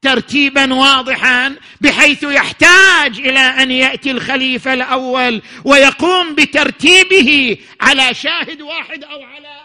[0.02, 9.22] ترتيبا واضحا بحيث يحتاج إلى أن يأتي الخليفة الأول ويقوم بترتيبه على شاهد واحد أو
[9.22, 9.60] على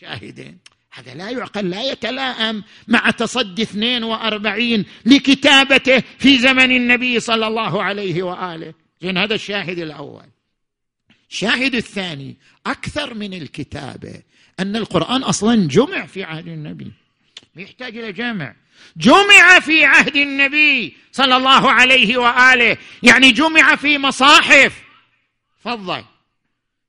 [0.00, 0.58] شاهدين؟
[0.96, 8.22] هذا لا يعقل لا يتلائم مع تصدي 42 لكتابته في زمن النبي صلى الله عليه
[8.22, 8.74] وآله.
[9.02, 10.24] زين هذا الشاهد الأول.
[11.30, 14.22] الشاهد الثاني أكثر من الكتابة
[14.60, 16.92] أن القرآن أصلا جمع في عهد النبي.
[17.56, 18.54] يحتاج إلى جمع.
[18.96, 22.76] جمع في عهد النبي صلى الله عليه وآله.
[23.02, 24.82] يعني جمع في مصاحف.
[25.64, 26.04] فضل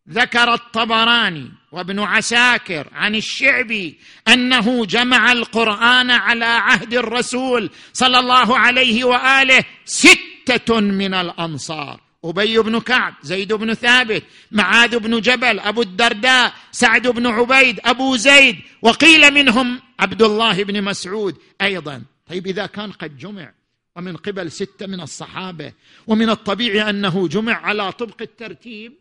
[0.10, 9.04] ذكر الطبراني وابن عساكر عن الشعبي أنه جمع القرآن على عهد الرسول صلى الله عليه
[9.04, 12.02] وآله ستة من الأنصار.
[12.26, 18.16] أبي بن كعب زيد بن ثابت معاذ بن جبل أبو الدرداء سعد بن عبيد أبو
[18.16, 22.04] زيد وقيل منهم عبد الله بن مسعود أيضا.
[22.30, 23.52] طيب إذا كان قد جمع
[23.96, 25.74] ومن قبل ستة من الصحابة
[26.08, 28.94] ومن الطبيعي أنه جمع على طبق الترتيب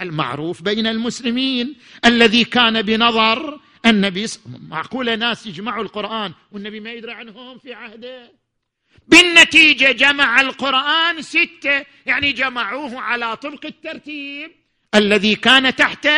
[0.00, 4.26] المعروف بين المسلمين الذي كان بنظر النبي
[4.68, 8.32] معقولة ناس يجمعوا القرآن والنبي ما يدري عنهم في عهده.
[9.08, 14.50] بالنتيجة جمع القرآن ستة يعني جمعوه على طبق الترتيب
[14.94, 16.08] الذي كان تحت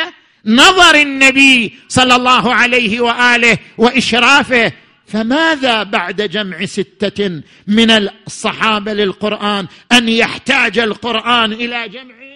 [0.44, 4.72] نظر النبي صلى الله عليه وآله وإشرافه.
[5.06, 12.35] فماذا بعد جمع ستة من الصحابة للقرآن أن يحتاج القرآن إلى جمع؟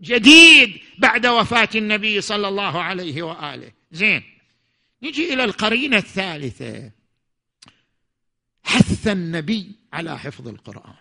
[0.00, 3.72] جديد بعد وفاة النبي صلى الله عليه وآله.
[3.92, 4.22] زين.
[5.02, 6.90] نجي إلى القرينة الثالثة.
[8.64, 10.94] حث النبي على حفظ القرآن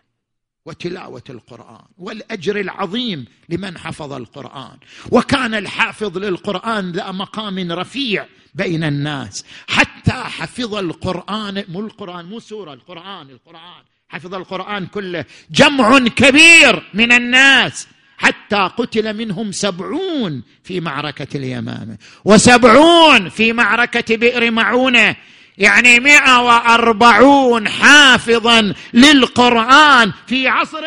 [0.66, 4.78] وتلاوة القرآن والأجر العظيم لمن حفظ القرآن.
[5.12, 9.46] وكان الحافظ للقرآن ذا مقام رفيع بين الناس.
[9.68, 13.84] حتى حفظ القرآن مو القرآن مو سورة القرآن القرآن.
[14.10, 17.88] حفظ القرآن كله جمع كبير من الناس.
[18.24, 25.16] حتى قتل منهم سبعون في معركة اليمامة وسبعون في معركة بئر معونة.
[25.58, 30.84] يعني مئة وأربعون حافظا للقرآن في عصر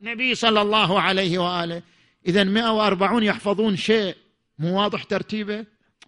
[0.00, 1.82] النبي صلى الله عليه وآله.
[2.26, 4.16] إذا مئة وأربعون يحفظون شيء
[4.58, 5.64] مو واضح ترتيبه؟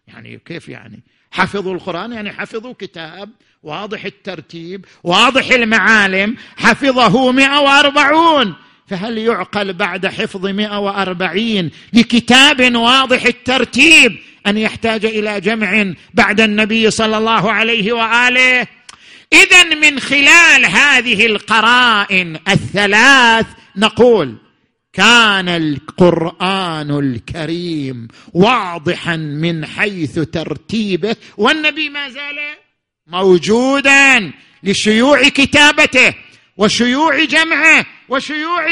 [0.09, 3.31] يعني كيف يعني؟ حفظوا القرآن؟ يعني حفظوا كتاب.
[3.62, 4.85] واضح الترتيب.
[5.05, 6.37] واضح المعالم.
[6.57, 8.55] حفظه مئة وأربعون.
[8.87, 14.16] فهل يعقل بعد حفظ مئة وأربعين لكتاب واضح الترتيب
[14.47, 18.66] أن يحتاج إلى جمع بعد النبي صلى الله عليه وآله؟
[19.33, 24.37] إذا من خلال هذه القرائن الثلاث نقول
[24.92, 32.38] كان القرآن الكريم واضحا من حيث ترتيبه والنبي ما زال
[33.07, 36.14] موجودا لشيوع كتابته.
[36.56, 38.66] وشيوع جمعه وشيوع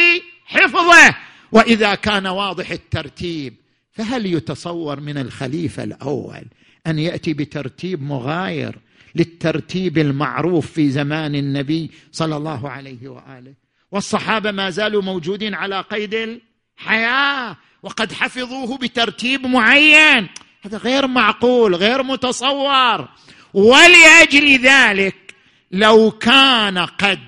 [0.46, 1.14] حفظه.
[1.52, 3.54] وإذا كان واضح الترتيب
[3.92, 6.44] فهل يتصور من الخليفة الأول
[6.86, 8.78] أن يأتي بترتيب مغاير
[9.14, 13.54] للترتيب المعروف في زمان النبي صلى الله عليه وآله؟
[13.90, 16.40] والصحابة ما زالوا موجودين على قيد
[16.78, 20.28] الحياة وقد حفظوه بترتيب معين.
[20.62, 23.08] هذا غير معقول غير متصور.
[23.54, 25.34] ولأجل ذلك
[25.70, 27.18] لو كان قد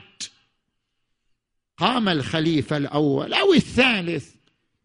[1.78, 4.30] قام الخليفة الأول أو الثالث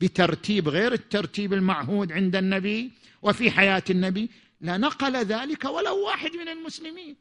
[0.01, 4.29] بترتيب غير الترتيب المعهود عند النبي وفي حياة النبي
[4.61, 7.15] لنقل ذلك ولو واحد من المسلمين.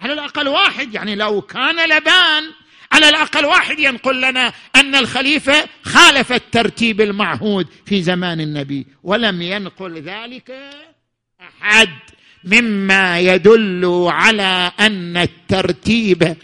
[0.00, 2.44] على الأقل واحد يعني لو كان لبان
[2.92, 10.02] على الأقل واحد ينقل لنا أن الخليفة خالف الترتيب المعهود في زمان النبي ولم ينقل
[10.02, 10.50] ذلك
[11.40, 11.88] أحد.
[12.44, 16.36] مما يدل على أن الترتيب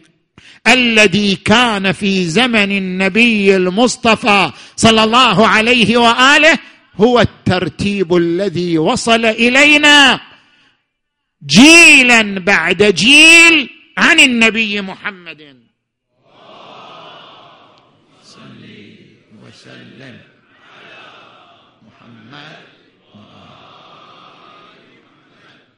[0.68, 6.58] الذي كان في زمن النبي المصطفى صلى الله عليه وآله
[6.96, 10.20] هو الترتيب الذي وصل إلينا.
[11.46, 15.65] جيلا بعد جيل عن النبي محمد.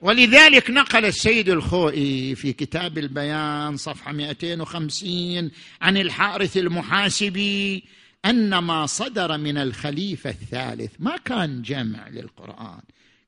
[0.01, 5.51] ولذلك نقل السيد الخوئي في كتاب البيان صفحة 250
[5.83, 7.85] عن الحارث المحاسبي
[8.25, 12.81] أن ما صدر من الخليفة الثالث ما كان جمع للقرآن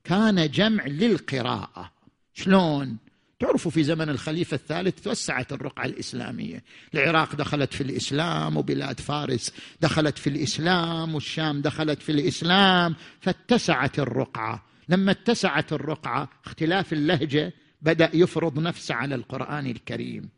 [0.03, 1.91] كان جمع للقراءة.
[2.33, 2.97] شلون؟
[3.39, 6.63] تعرفوا في زمن الخليفة الثالث توسعت الرقعة الإسلامية.
[6.93, 14.70] العراق دخلت في الإسلام وبلاد فارس دخلت في الإسلام والشام دخلت في الإسلام فاتسعت الرقعة.
[14.89, 20.29] لما اتسعت الرقعة اختلاف اللهجة بدأ يفرض نفسه على القرآن الكريم.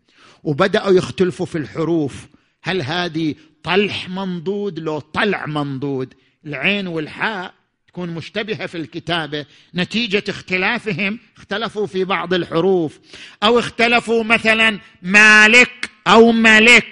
[0.43, 2.27] وبدأوا يختلفوا في الحروف.
[2.63, 6.13] هل هذه طلح منضود لو طلع منضود؟
[6.45, 7.53] العين والحاء
[7.87, 9.45] تكون مشتبهة في الكتابة.
[9.75, 12.99] نتيجة اختلافهم اختلفوا في بعض الحروف.
[13.43, 16.85] أو اختلفوا مثلا مالك أو ملك.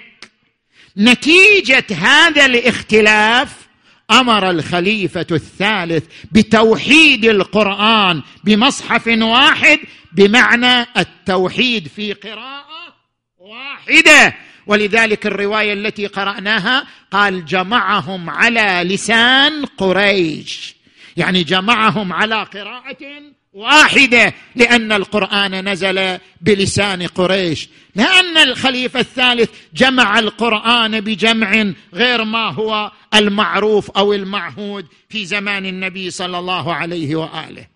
[0.96, 3.61] نتيجة هذا الاختلاف
[4.10, 9.78] أمر الخليفة الثالث بتوحيد القرآن بمصحف واحد
[10.12, 12.94] بمعنى التوحيد في قراءة
[13.38, 14.34] واحدة.
[14.66, 20.74] ولذلك الرواية التي قرأناها قال جمعهم على لسان قريش.
[21.16, 27.68] يعني جمعهم على قراءة واحدة لأن القرآن نزل بلسان قريش.
[27.94, 36.10] لأن الخليفة الثالث جمع القرآن بجمع غير ما هو المعروف أو المعهود في زمان النبي
[36.10, 37.66] صلى الله عليه وآله.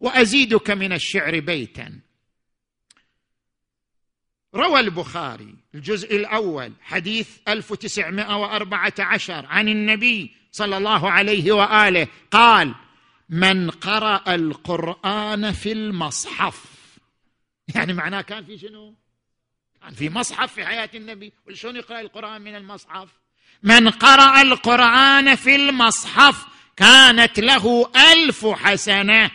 [0.00, 1.92] وأزيدك من الشعر بيتا.
[4.54, 12.74] روى البخاري الجزء الأول حديث 1914 عن النبي صلى الله عليه وآله قال
[13.28, 16.64] من قرأ القرآن في المصحف
[17.74, 18.94] يعني معناه كان في شنو؟
[19.82, 23.08] كان في مصحف في حياة النبي شلون يقرأ القرآن من المصحف؟
[23.62, 29.30] من قرأ القرآن في المصحف كانت له ألف حسنة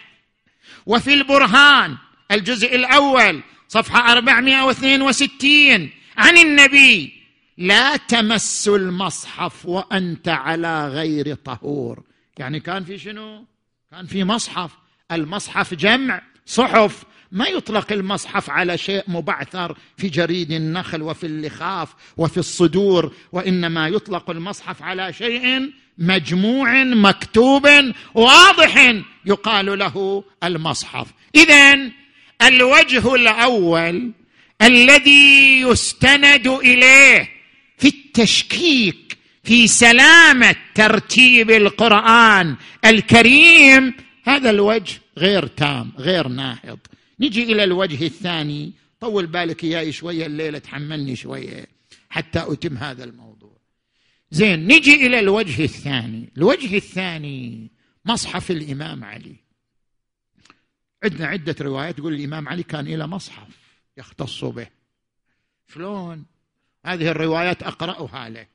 [0.86, 1.98] وفي البرهان
[2.32, 7.24] الجزء الأول صفحة 462 عن النبي
[7.58, 12.04] لا تمس المصحف وأنت على غير طهور
[12.38, 13.46] يعني كان في شنو؟
[13.94, 14.72] كان في مصحف
[15.12, 17.04] المصحف جمع صحف.
[17.32, 24.30] ما يطلق المصحف على شيء مبعثر في جريد النخل وفي اللخاف وفي الصدور وإنما يطلق
[24.30, 27.68] المصحف على شيء مجموع مكتوب
[28.14, 28.94] واضح
[29.26, 31.08] يقال له المصحف.
[31.36, 31.92] اذا
[32.42, 34.12] الوجه الأول
[34.62, 37.30] الذي يستند إليه
[37.78, 39.03] في التشكيك
[39.44, 43.94] في سلامة ترتيب القرآن الكريم.
[44.24, 46.80] هذا الوجه غير تام غير ناهض.
[47.20, 48.74] نجي إلى الوجه الثاني.
[49.00, 51.66] طول بالك إياي شوية الليلة تحملني شوية
[52.10, 53.58] حتى أتم هذا الموضوع.
[54.32, 56.30] زين نجي إلى الوجه الثاني.
[56.38, 57.72] الوجه الثاني
[58.06, 59.36] مصحف الإمام علي.
[61.04, 63.48] عندنا عدة روايات تقول الإمام علي كان إلى مصحف
[63.98, 64.68] يختص به.
[65.74, 66.26] شلون؟
[66.86, 68.53] هذه الروايات أقرأها لك.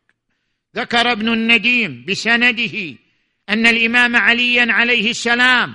[0.77, 2.95] ذكر ابن النديم بسنده
[3.49, 5.75] أن الإمام عليا عليه السلام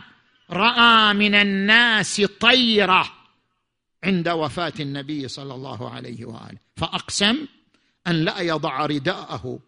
[0.49, 3.13] رأى من الناس طيرة
[4.03, 7.47] عند وفاة النبي صلى الله عليه وآله فأقسم
[8.07, 9.59] أن لا يضع رداءه.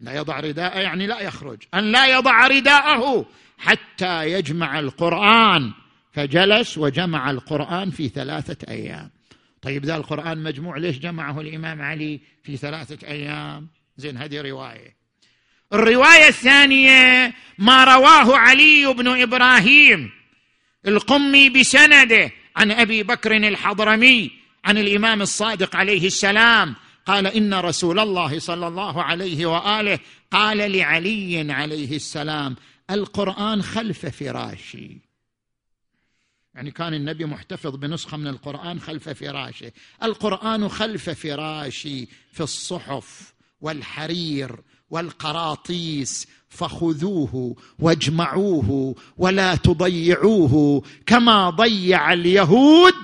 [0.00, 1.62] لا يضع رداءه يعني لا يخرج.
[1.74, 3.26] أن لا يضع رداءه
[3.58, 5.72] حتى يجمع القرآن
[6.12, 9.10] فجلس وجمع القرآن في ثلاثة أيام.
[9.62, 14.96] طيب ذا القرآن مجموع ليش جمعه الإمام علي في ثلاثة أيام؟ زين هذه رواية.
[15.72, 20.10] الرواية الثانية ما رواه علي بن إبراهيم
[20.86, 24.30] القمي بسنده عن أبي بكر الحضرمي
[24.64, 26.74] عن الإمام الصادق عليه السلام.
[27.06, 29.98] قال إن رسول الله صلى الله عليه وآله
[30.30, 32.56] قال لعلي عليه السلام
[32.90, 34.98] القرآن خلف فراشي.
[36.54, 39.72] يعني كان النبي محتفظ بنسخة من القرآن خلف فراشه.
[40.02, 43.33] القرآن خلف فراشي في الصحف.
[43.64, 44.56] والحرير
[44.90, 52.94] والقراطيس فخذوه واجمعوه ولا تضيعوه كما ضيع اليهود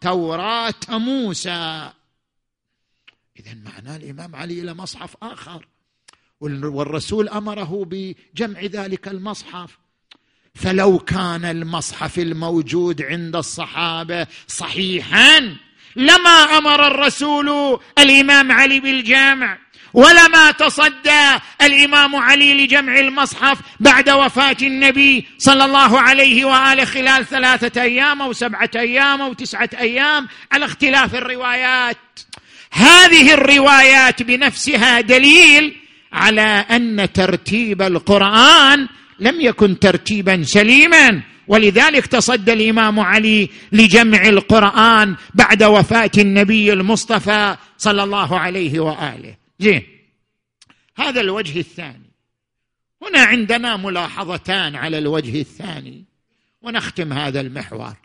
[0.00, 1.90] توراة موسى.
[3.40, 5.66] اذا معناه الإمام علي إلى مصحف آخر.
[6.40, 9.78] والرسول أمره بجمع ذلك المصحف.
[10.54, 15.56] فلو كان المصحف الموجود عند الصحابة صحيحا
[15.96, 19.58] لما أمر الرسول الإمام علي بالجمع
[19.94, 27.82] ولما تصدى الإمام علي لجمع المصحف بعد وفاة النبي صلى الله عليه وآله خلال ثلاثة
[27.82, 31.96] أيام أو سبعة أيام أو تسعة أيام على اختلاف الروايات.
[32.72, 35.76] هذه الروايات بنفسها دليل
[36.12, 38.88] على أن ترتيب القرآن
[39.20, 41.22] لم يكن ترتيبا سليما.
[41.48, 49.39] ولذلك تصدى الإمام علي لجمع القرآن بعد وفاة النبي المصطفى صلى الله عليه وآله.
[49.60, 49.86] زين.
[50.96, 52.10] هذا الوجه الثاني.
[53.02, 56.04] هنا عندنا ملاحظتان على الوجه الثاني.
[56.62, 57.96] ونختم هذا المحور.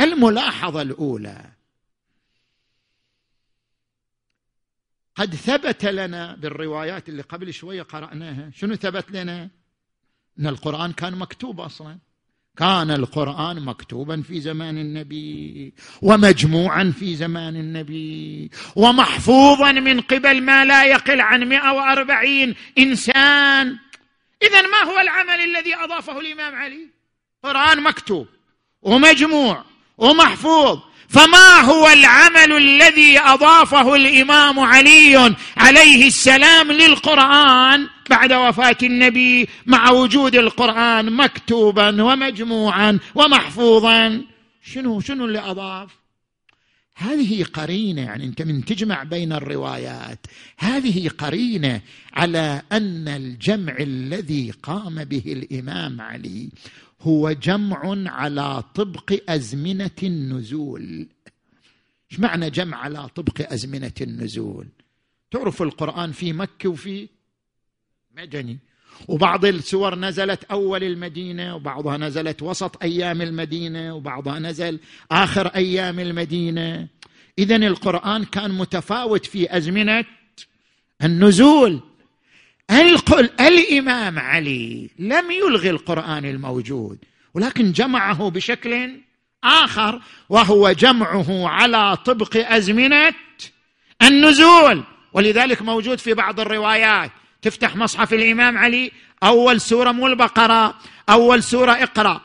[0.00, 1.52] الملاحظة الأولى.
[5.14, 8.50] قد ثبت لنا بالروايات اللي قبل شوية قرأناها.
[8.50, 9.50] شنو ثبت لنا؟
[10.38, 11.98] إن القرآن كان مكتوب أصلا.
[12.58, 20.84] كان القرآن مكتوبا في زمان النبي ومجموعا في زمان النبي ومحفوظا من قبل ما لا
[20.84, 23.78] يقل عن 140 إنسان.
[24.42, 26.88] اذا ما هو العمل الذي أضافه الإمام علي؟
[27.42, 28.26] قرآن مكتوب
[28.82, 29.64] ومجموع
[29.98, 30.78] ومحفوظ.
[31.08, 40.34] فما هو العمل الذي أضافه الإمام علي عليه السلام للقرآن بعد وفاة النبي مع وجود
[40.34, 44.22] القرآن مكتوبا ومجموعا ومحفوظا؟
[44.62, 45.90] شنو شنو اللي أضاف؟
[46.94, 51.80] هذه قرينة يعني أنت من تجمع بين الروايات هذه قرينة
[52.14, 56.48] على أن الجمع الذي قام به الإمام علي
[57.00, 61.08] هو جمع على طبق أزمنة النزول.
[62.10, 64.68] إيش معنى جمع على طبق أزمنة النزول؟
[65.30, 67.08] تعرف القرآن في مكة وفي
[68.16, 68.58] مدني
[69.08, 74.80] وبعض السور نزلت أول المدينة وبعضها نزلت وسط أيام المدينة وبعضها نزل
[75.10, 76.88] آخر أيام المدينة.
[77.38, 80.04] اذا القرآن كان متفاوت في أزمنة
[81.02, 81.80] النزول.
[82.70, 86.98] القل الإمام علي لم يلغي القرآن الموجود
[87.34, 88.90] ولكن جمعه بشكل
[89.44, 93.14] آخر وهو جمعه على طبق أزمنة
[94.02, 97.10] النزول ولذلك موجود في بعض الروايات.
[97.42, 98.92] تفتح مصحف الإمام علي
[99.22, 102.20] أول سورة مو البقرة أول سورة اقرأ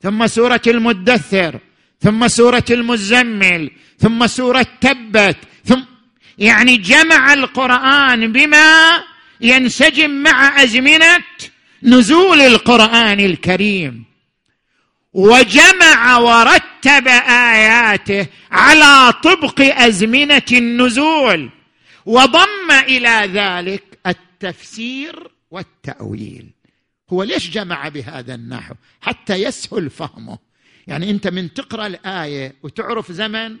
[0.00, 1.58] ثم سورة المدثر
[2.00, 5.80] ثم سورة المزمل ثم سورة تبت ثم
[6.38, 9.02] يعني جمع القرآن بما
[9.42, 11.24] ينسجم مع أزمنة
[11.82, 14.04] نزول القرآن الكريم.
[15.12, 21.50] وجمع ورتب آياته على طبق أزمنة النزول.
[22.06, 26.50] وضم إلى ذلك التفسير والتأويل.
[27.10, 30.38] هو ليش جمع بهذا النحو؟ حتى يسهل فهمه.
[30.86, 33.56] يعني أنت من تقرأ الآية وتعرف زمن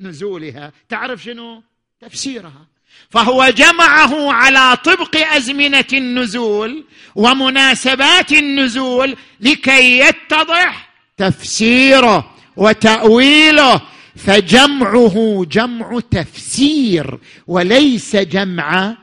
[0.00, 1.62] نزولها تعرف شنو؟
[2.00, 2.73] تفسيرها.
[3.10, 6.84] فهو جمعه على طبق أزمنة النزول
[7.14, 13.80] ومناسبات النزول لكي يتضح تفسيره وتأويله
[14.16, 18.96] فجمعه جمع تفسير وليس جمع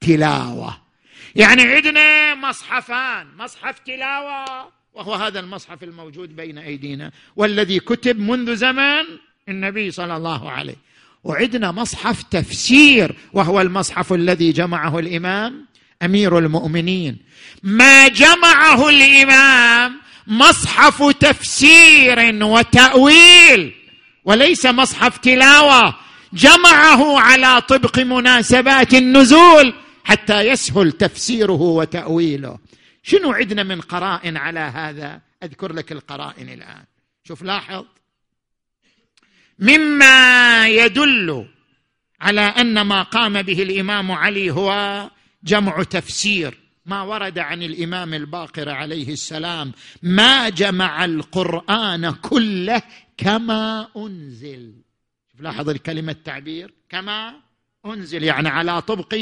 [0.00, 0.80] تلاوة.
[1.36, 9.04] يعني عندنا مصحفان مصحف تلاوة وهو هذا المصحف الموجود بين أيدينا والذي كتب منذ زمن
[9.48, 10.76] النبي صلى الله عليه.
[11.24, 15.66] وعندنا مصحف تفسير وهو المصحف الذي جمعه الإمام
[16.02, 17.18] أمير المؤمنين.
[17.62, 23.74] ما جمعه الإمام مصحف تفسير وتأويل
[24.24, 25.94] وليس مصحف تلاوة.
[26.32, 32.58] جمعه على طبق مناسبات النزول حتى يسهل تفسيره وتأويله.
[33.02, 36.84] شنو عندنا من قرائن على هذا؟ أذكر لك القرائن الآن.
[37.24, 37.84] شوف لاحظ
[39.58, 41.46] مما يدل
[42.20, 45.10] على أن ما قام به الإمام علي هو
[45.44, 52.82] جمع تفسير ما ورد عن الإمام الباقر عليه السلام ما جمع القرآن كله
[53.16, 54.72] كما أنزل.
[55.40, 56.74] لاحظ الكلمة التعبير.
[56.88, 57.34] كما
[57.86, 59.18] أنزل يعني على طبق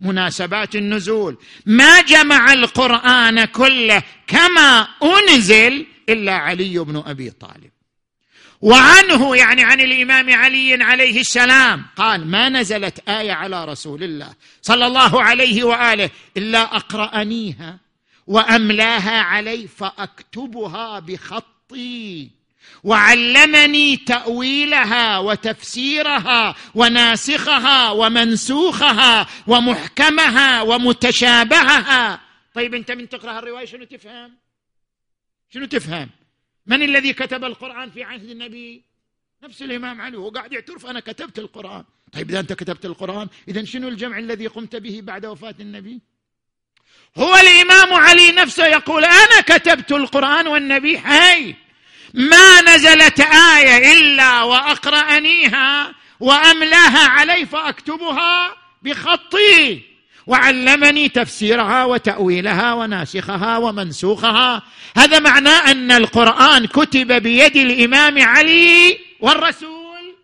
[0.00, 1.38] مناسبات النزول.
[1.66, 7.70] ما جمع القرآن كله كما أنزل إلا علي بن أبي طالب.
[8.64, 11.86] وعنه يعني عن الإمام علي عليه السلام.
[11.96, 17.78] قال ما نزلت آية على رسول الله صلى الله عليه وآله إلا أقرأنيها
[18.26, 22.30] وأملاها علي فأكتبها بخطي
[22.84, 32.20] وعلمني تأويلها وتفسيرها وناسخها ومنسوخها ومحكمها ومتشابهها.
[32.54, 34.32] طيب أنت من تقرأ الروايه شنو تفهم؟
[35.54, 36.10] شنو تفهم؟
[36.66, 38.82] من الذي كتب القرآن في عهد النبي؟
[39.42, 41.84] نفس الإمام علي هو قاعد يعترف أنا كتبت القرآن.
[42.12, 46.00] طيب إذا أنت كتبت القرآن إذا شنو الجمع الذي قمت به بعد وفاة النبي؟
[47.16, 51.54] هو الإمام علي نفسه يقول أنا كتبت القرآن والنبي حي.
[52.14, 59.93] ما نزلت آية إلا وأقرأنيها وأملاها علي فأكتبها بخطي.
[60.26, 64.62] وعلمني تفسيرها وتأويلها وناسخها ومنسوخها.
[64.96, 70.14] هذا معناه أن القرآن كتب بيد الإمام علي والرسول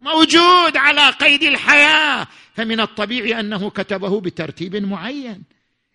[0.00, 2.26] موجود على قيد الحياة.
[2.54, 5.42] فمن الطبيعي أنه كتبه بترتيب معين.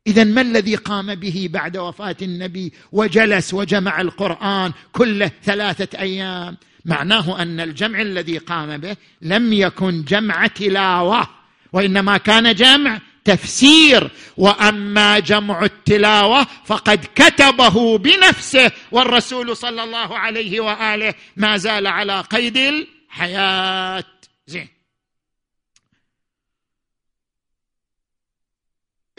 [0.07, 7.41] اذا ما الذي قام به بعد وفاة النبي وجلس وجمع القرآن كله ثلاثة أيام؟ معناه
[7.41, 11.27] أن الجمع الذي قام به لم يكن جمع تلاوة
[11.73, 21.13] وإنما كان جمع تفسير وأما جمع التلاوة فقد كتبه بنفسه والرسول صلى الله عليه وآله
[21.35, 24.03] ما زال على قيد الحياة.
[24.47, 24.67] زين.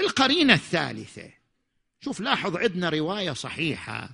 [0.01, 1.31] القرينة الثالثة.
[2.01, 4.11] شوف لاحظ عندنا رواية صحيحة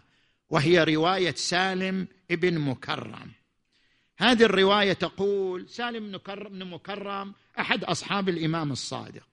[0.51, 3.30] وهي رواية سالم ابن مكرم.
[4.18, 9.30] هذه الرواية تقول سالم بن مكرم أحد أصحاب الإمام الصادق.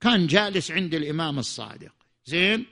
[0.00, 1.92] كان جالس عند الإمام الصادق.
[2.26, 2.66] زين؟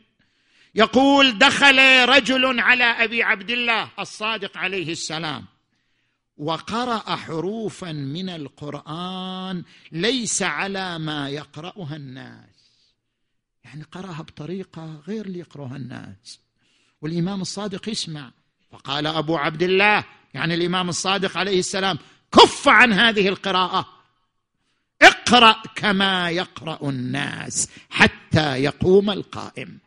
[0.75, 5.45] يقول دخل رجل على أبي عبد الله الصادق عليه السلام
[6.37, 12.83] وقرأ حروفا من القرآن ليس على ما يقرأها الناس.
[13.65, 16.41] يعني قرأها بطريقة غير اللي يقرأها الناس.
[17.03, 18.31] والإمام الصادق يسمع.
[18.73, 20.05] فقال أبو عبد الله
[20.35, 21.99] يعني الإمام الصادق عليه السلام
[22.33, 23.96] كف عن هذه القراءة.
[25.03, 29.79] اقرأ كما يقرأ الناس حتى يقوم القائم.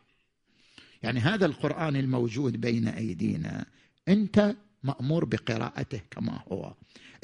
[1.02, 3.64] يعني هذا القرآن الموجود بين أيدينا
[4.08, 4.54] أنت
[4.84, 6.72] مأمور بقراءته كما هو.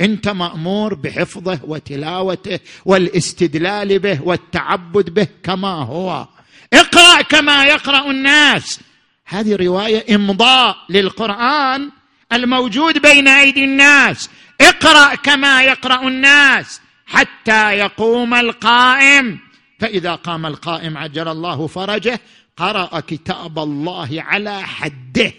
[0.01, 6.28] أنت مأمور بحفظه وتلاوته والاستدلال به والتعبد به كما هو.
[6.72, 8.80] اقرأ كما يقرأ الناس.
[9.24, 11.91] هذه رواية امضاء للقرآن
[12.32, 14.30] الموجود بين أيدي الناس.
[14.61, 16.80] اقرأ كما يقرأ الناس.
[17.07, 19.38] حتى يقوم القائم.
[19.78, 22.20] فإذا قام القائم عجل الله فرجه
[22.57, 25.32] قرأ كتاب الله على حده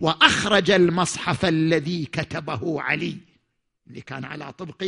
[0.00, 3.16] وأخرج المصحف الذي كتبه علي.
[3.86, 4.84] اللي كان على طبق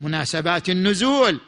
[0.00, 1.40] مناسبات النزول.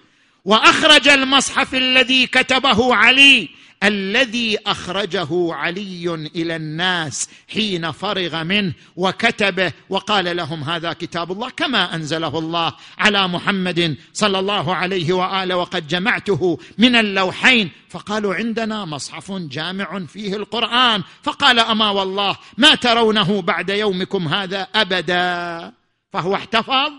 [0.45, 3.49] وأخرج المصحف الذي كتبه علي
[3.83, 9.73] الذي أخرجه علي إلى الناس حين فرغ منه وكتبه.
[9.89, 15.89] وقال لهم هذا كتاب الله كما أنزله الله على محمد صلى الله عليه وآله وقد
[15.89, 17.71] جمعته من اللوحين.
[17.89, 21.03] فقالوا عندنا مصحف جامع فيه القرآن.
[21.23, 25.73] فقال أما والله ما ترونه بعد يومكم هذا أبدا.
[26.13, 26.93] فهو احتفظ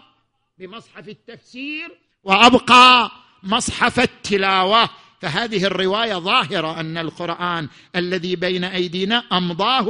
[0.58, 3.12] بمصحف التفسير وأبقى
[3.44, 4.90] مصحف التلاوة.
[5.22, 9.90] فهذه الرواية ظاهرة أن القرآن الذي بين أيدينا أمضاه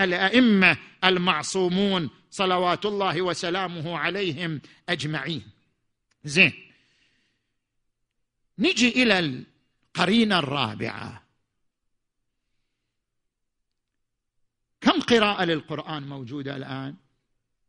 [0.00, 5.42] الأئمة المعصومون صلوات الله وسلامه عليهم أجمعين.
[6.24, 6.52] زين.
[8.58, 11.22] نجي إلى القرينة الرابعة.
[14.80, 16.94] كم قراءة للقرآن موجودة الآن؟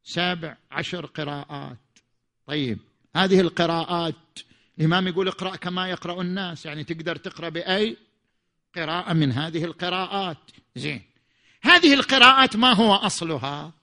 [0.04, 1.78] سبع عشر قراءات.
[2.48, 2.80] طيب.
[3.16, 4.16] هذه القراءات
[4.80, 7.98] الإمام يقول اقرأ كما يقرأ الناس يعني تقدر تقرأ بأي
[8.76, 10.38] قراءة من هذه القراءات.
[10.76, 11.02] زين.
[11.62, 13.74] هذه القراءات ما هو أصلها؟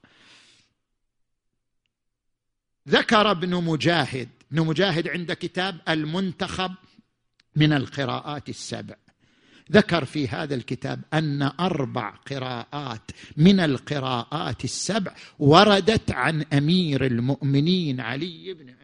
[2.89, 6.71] ذكر ابن مجاهد ابن مجاهد عند كتاب المنتخب
[7.55, 8.95] من القراءات السبع.
[9.71, 18.53] ذكر في هذا الكتاب أن أربع قراءات من القراءات السبع وردت عن أمير المؤمنين علي
[18.53, 18.78] بن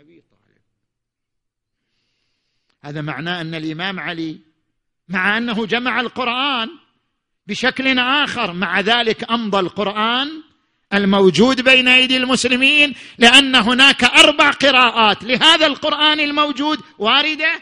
[2.86, 4.40] هذا معناه أن الإمام علي
[5.10, 6.70] مع أنه جمع القرآن
[7.48, 10.28] بشكل آخر مع ذلك أمضى القرآن
[10.94, 17.60] الموجود بين أيدي المسلمين لأن هناك أربع قراءات لهذا القرآن الموجود واردة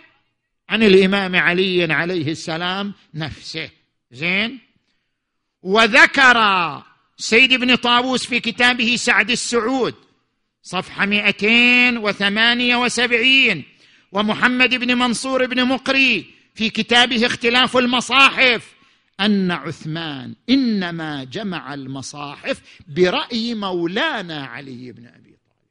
[0.69, 3.69] عن الإمام علي عليه السلام نفسه.
[4.11, 4.59] زين؟
[5.61, 6.37] وذكر
[7.17, 9.95] سيد بن طاووس في كتابه سعد السعود
[10.63, 13.72] صفحة 278
[14.13, 18.73] ومحمد بن منصور بن مقري في كتابه اختلاف المصاحف
[19.19, 25.69] أن عثمان إنما جمع المصاحف برأي مولانا علي بن أبي طالب.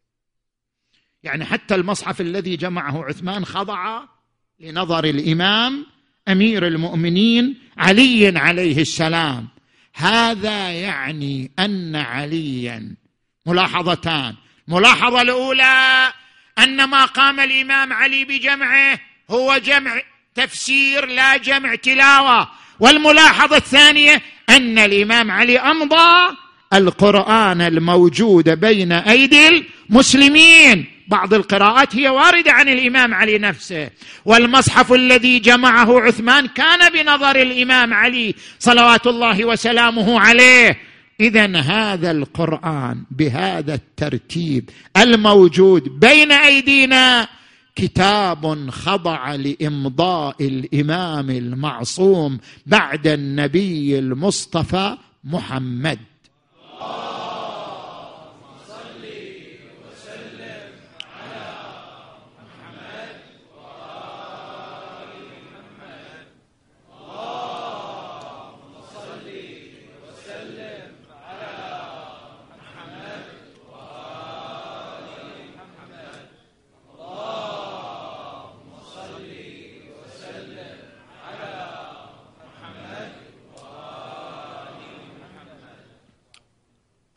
[1.23, 4.05] يعني حتى المصحف الذي جمعه عثمان خضع
[4.61, 5.87] لنظر الإمام
[6.29, 9.49] أمير المؤمنين علي عليه السلام.
[9.95, 12.95] هذا يعني أن عليا
[13.47, 14.35] ملاحظتان
[14.69, 16.13] الملاحظه الأولى
[16.59, 18.99] أن ما قام الإمام علي بجمعه
[19.31, 20.03] هو جمع
[20.35, 22.49] تفسير لا جمع تلاوة.
[22.81, 26.37] والملاحظة الثانية أن الإمام علي أمضى
[26.73, 30.87] القرآن الموجود بين أيدي المسلمين.
[31.09, 33.91] بعض القراءات هي واردة عن الإمام علي نفسه.
[34.25, 40.92] والمصحف الذي جمعه عثمان كان بنظر الإمام علي صلوات الله وسلامه عليه.
[41.23, 47.29] اذا هذا القرآن بهذا الترتيب الموجود بين أيدينا
[47.77, 55.99] كتاب خضع لإمضاء الإمام المعصوم بعد النبي المصطفى محمد.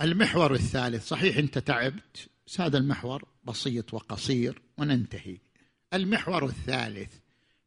[0.02, 5.38] المحور الثالث صحيح أنت تعبت بس هذا المحور بسيط وقصير وننتهي.
[5.94, 7.14] المحور الثالث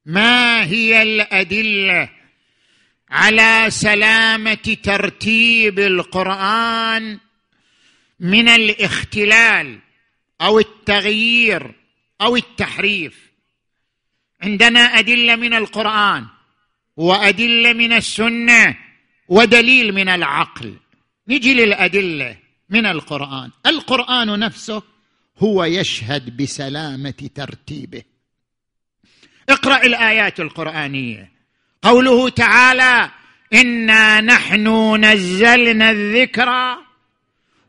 [0.06, 2.10] ما هي الأدلة
[3.10, 7.18] على سلامة ترتيب القرآن
[8.20, 9.78] من الاختلال
[10.40, 11.74] أو التغيير
[12.20, 13.32] أو التحريف؟
[14.42, 16.26] عندنا أدلة من القرآن
[16.96, 18.76] وأدلة من السنة
[19.28, 20.76] ودليل من العقل.
[21.28, 22.36] نجي للأدلة
[22.70, 23.50] من القرآن.
[23.66, 24.82] القرآن نفسه
[25.38, 28.02] هو يشهد بسلامة ترتيبه.
[29.48, 31.32] اقرأ الآيات القرآنية.
[31.82, 33.10] قوله تعالى
[33.54, 36.48] إنا نحن نزلنا الذكر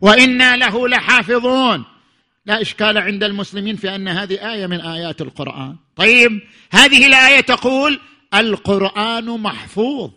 [0.02, 1.86] وإنا له لحافظون.
[2.46, 5.76] لا إشكال عند المسلمين في أن هذه آية من آيات القرآن.
[5.96, 6.42] طيب
[6.72, 8.00] هذه الآية تقول
[8.34, 10.12] القرآن محفوظ.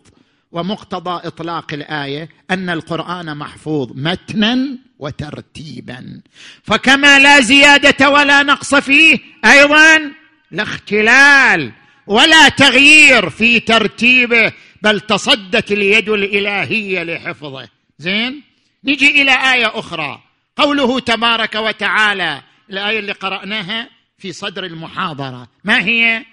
[0.53, 6.21] ومقتضى إطلاق الآية أن القرآن محفوظ متنا وترتيبا.
[6.63, 10.11] فكما لا زيادة ولا نقص فيه أيضا
[10.51, 11.71] لا اختلال
[12.07, 14.51] ولا تغيير في ترتيبه
[14.81, 17.69] بل تصدت اليد الإلهية لحفظه.
[17.99, 18.43] زين؟
[18.83, 20.21] نجي إلى آية أخرى.
[20.57, 25.47] قوله تبارك وتعالى الآية اللي قرأناها في صدر المحاضرة.
[25.63, 26.25] ما هي؟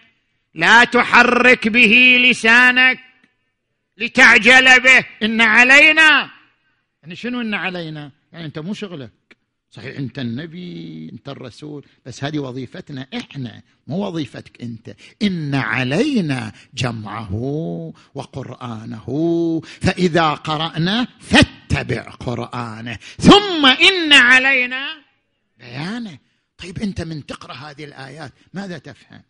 [0.55, 3.10] لا تحرك به لسانك
[4.01, 5.05] لتعجل به.
[5.23, 6.31] إن علينا.
[7.03, 9.11] يعني شنو إن علينا؟ يعني أنت مو شغلك.
[9.71, 14.97] صحيح أنت النبي أنت الرسول بس هذه وظيفتنا إحنا مو وظيفتك أنت.
[15.23, 17.35] إن علينا جمعه
[18.15, 19.07] وقرآنه.
[19.81, 22.99] فإذا قرأنا فاتبع قرآنه.
[23.19, 24.87] ثم إن علينا
[25.59, 26.19] بيانه.
[26.59, 29.23] طيب أنت من تقرأ هذه الآيات ماذا تفهم؟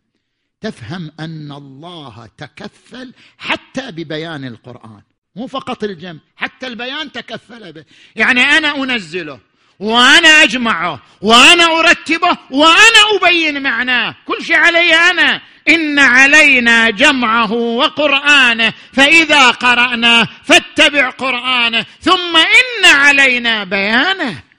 [0.61, 5.02] تفهم أن الله تكفل حتى ببيان القرآن.
[5.36, 7.84] مو فقط الجمع حتى البيان تكفل به.
[8.16, 9.40] يعني أنا أنزله
[9.78, 14.16] وأنا أجمعه وأنا أرتبه وأنا أبين معناه.
[14.26, 15.40] كل شيء علي أنا.
[15.68, 18.72] إن علينا جمعه وقرآنه.
[18.92, 21.86] فإذا قرانا فاتبع قرآنه.
[22.00, 24.49] ثم إن علينا بيانه.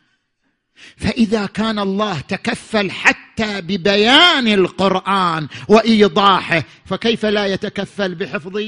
[1.01, 8.59] فإذا كان الله تكفل حتى ببيان القرآن وإيضاحه فكيف لا يتكفل بحفظ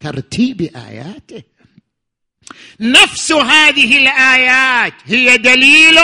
[0.00, 1.42] ترتيب آياته؟
[2.80, 5.98] نفس هذه الآيات هي دليل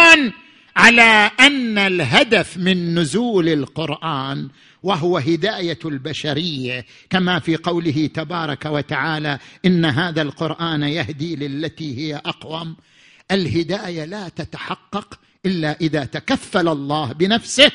[0.77, 4.49] على أن الهدف من نزول القرآن
[4.83, 12.77] وهو هداية البشرية كما في قوله تبارك وتعالى إن هذا القرآن يهدي للتي هي أقوم.
[13.31, 17.71] الهداية لا تتحقق إلا إذا تكفل الله بنفسه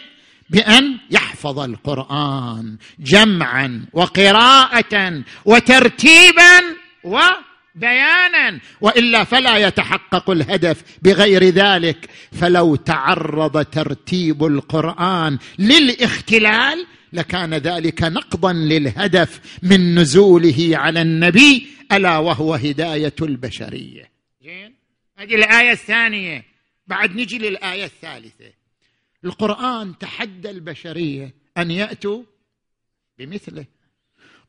[0.49, 6.61] بأن يحفظ القرآن جمعا وقراءة وترتيبا
[7.03, 8.59] وبيانا.
[8.81, 12.09] وإلا فلا يتحقق الهدف بغير ذلك.
[12.31, 22.53] فلو تعرض ترتيب القرآن للاختلال لكان ذلك نقضا للهدف من نزوله على النبي ألا وهو
[22.53, 24.11] هداية البشرية.
[25.21, 26.45] هذه الآية الثانية.
[26.87, 28.53] بعد نجي للآية الثالثة.
[29.25, 32.23] القرآن تحدى البشرية أن يأتوا
[33.19, 33.65] بمثله.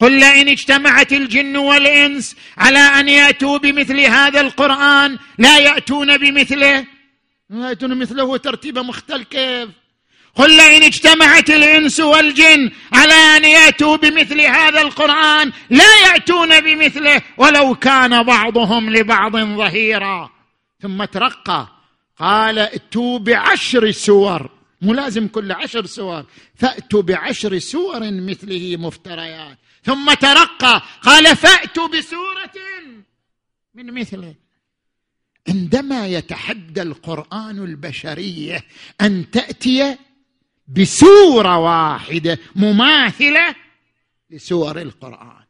[0.01, 6.87] قل لئن اجتمعت الجن والإنس على أن يأتوا بمثل هذا القرآن لا يأتون بمثله.
[7.51, 9.69] لا يأتون بمثله ترتيبه مختل كيف
[10.35, 17.75] قل لئن اجتمعت الإنس والجن على أن يأتوا بمثل هذا القرآن لا يأتون بمثله ولو
[17.75, 20.42] كان بعضهم لبعض ظهيرا.
[20.83, 21.69] ثم ترقى.
[22.19, 24.51] قال ائتوا بعشر سور.
[24.83, 26.27] مو لازم كل عشر سور.
[26.55, 29.59] فأتوا بعشر سور مثله مفتريات.
[29.85, 30.83] ثم ترقى.
[31.03, 32.53] قال فأتوا بسورة
[33.75, 34.35] من مثله.
[35.49, 38.65] عندما يتحدى القرآن البشرية
[39.01, 39.97] أن تأتي
[40.69, 43.55] بسورة واحدة مماثلة
[44.31, 45.42] لسور القرآن.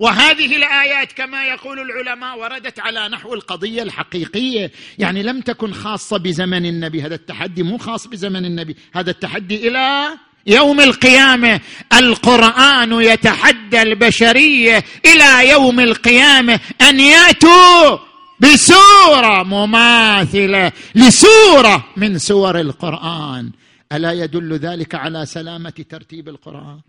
[0.00, 4.72] وهذه الآيات كما يقول العلماء وردت على نحو القضية الحقيقية.
[4.98, 7.02] يعني لم تكن خاصة بزمن النبي.
[7.02, 8.76] هذا التحدي مو خاص بزمن النبي.
[8.92, 10.08] هذا التحدي إلى
[10.46, 11.60] يوم القيامة.
[11.92, 16.60] القرآن يتحدى البشرية إلى يوم القيامة.
[16.88, 17.98] أن يأتوا
[18.40, 23.50] بسورة مماثلة لسورة من سور القرآن.
[23.92, 26.80] ألا يدل ذلك على سلامة ترتيب القرآن؟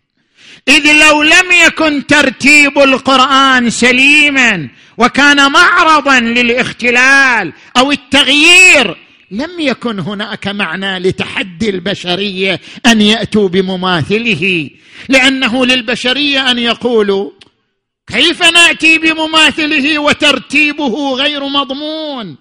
[0.68, 8.98] إذ لو لم يكن ترتيب القرآن سليما وكان معرضا للاختلال أو التغيير
[9.32, 14.70] لم يكن هناك معنى لتحدي البشرية أن يأتوا بمماثله
[15.10, 17.32] لأنه للبشرية أن يقولوا
[18.12, 22.38] كيف نأتي بمماثله وترتيبه غير مضمون؟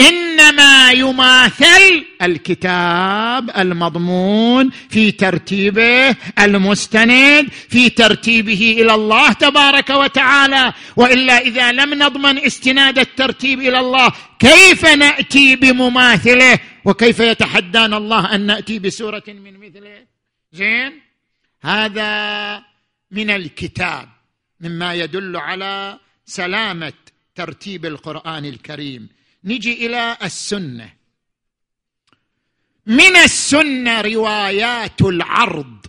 [0.00, 10.72] إنما يماثل الكتاب المضمون في ترتيبه المستند في ترتيبه إلى الله تبارك وتعالى.
[10.96, 18.40] وإلا إذا لم نضمن استناد الترتيب إلى الله كيف نأتي بمماثله؟ وكيف يتحدانا الله أن
[18.46, 20.06] نأتي بسورة من مثله؟
[20.52, 20.92] زين؟
[21.62, 22.62] هذا
[23.10, 24.21] من الكتاب.
[24.62, 26.92] مما يدل على سلامة
[27.34, 29.08] ترتيب القرآن الكريم.
[29.44, 30.92] نجي إلى السنة.
[32.86, 35.86] من السنة روايات العرض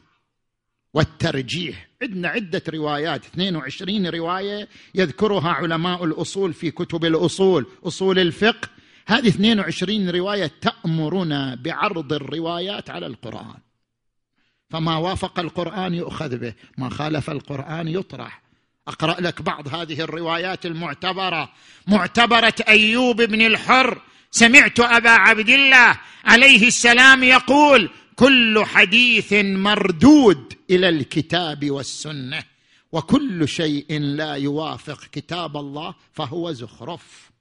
[0.93, 1.87] والترجيح.
[2.01, 8.69] عندنا عدة روايات 22 رواية يذكرها علماء الأصول في كتب الأصول أصول الفقه.
[9.07, 13.57] هذه 22 رواية تأمرنا بعرض الروايات على القرآن.
[14.69, 18.42] فما وافق القرآن يؤخذ به ما خالف القرآن يطرح.
[18.87, 21.53] أقرأ لك بعض هذه الروايات المعتبرة.
[21.87, 24.01] معتبرة أيوب بن الحر.
[24.31, 32.43] سمعت أبا عبد الله عليه السلام يقول كل حديث مردود إلى الكتاب والسنة
[32.91, 37.31] وكل شيء لا يوافق كتاب الله فهو زخرف.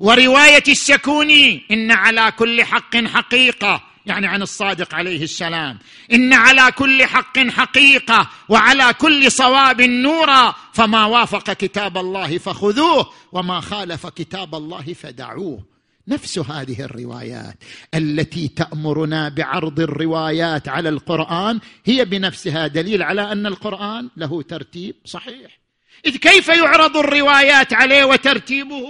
[0.00, 3.93] ورواية السكوني إن على كل حق حقيقة.
[4.06, 5.78] يعني عن الصادق عليه السلام.
[6.12, 13.60] إن على كل حق حقيقة وعلى كل صواب نورا فما وافق كتاب الله فخذوه وما
[13.60, 15.74] خالف كتاب الله فدعوه.
[16.08, 17.56] نفس هذه الروايات
[17.94, 25.58] التي تأمرنا بعرض الروايات على القرآن هي بنفسها دليل على أن القرآن له ترتيب صحيح.
[26.06, 28.86] إذ كيف يعرض الروايات عليه وترتيبه؟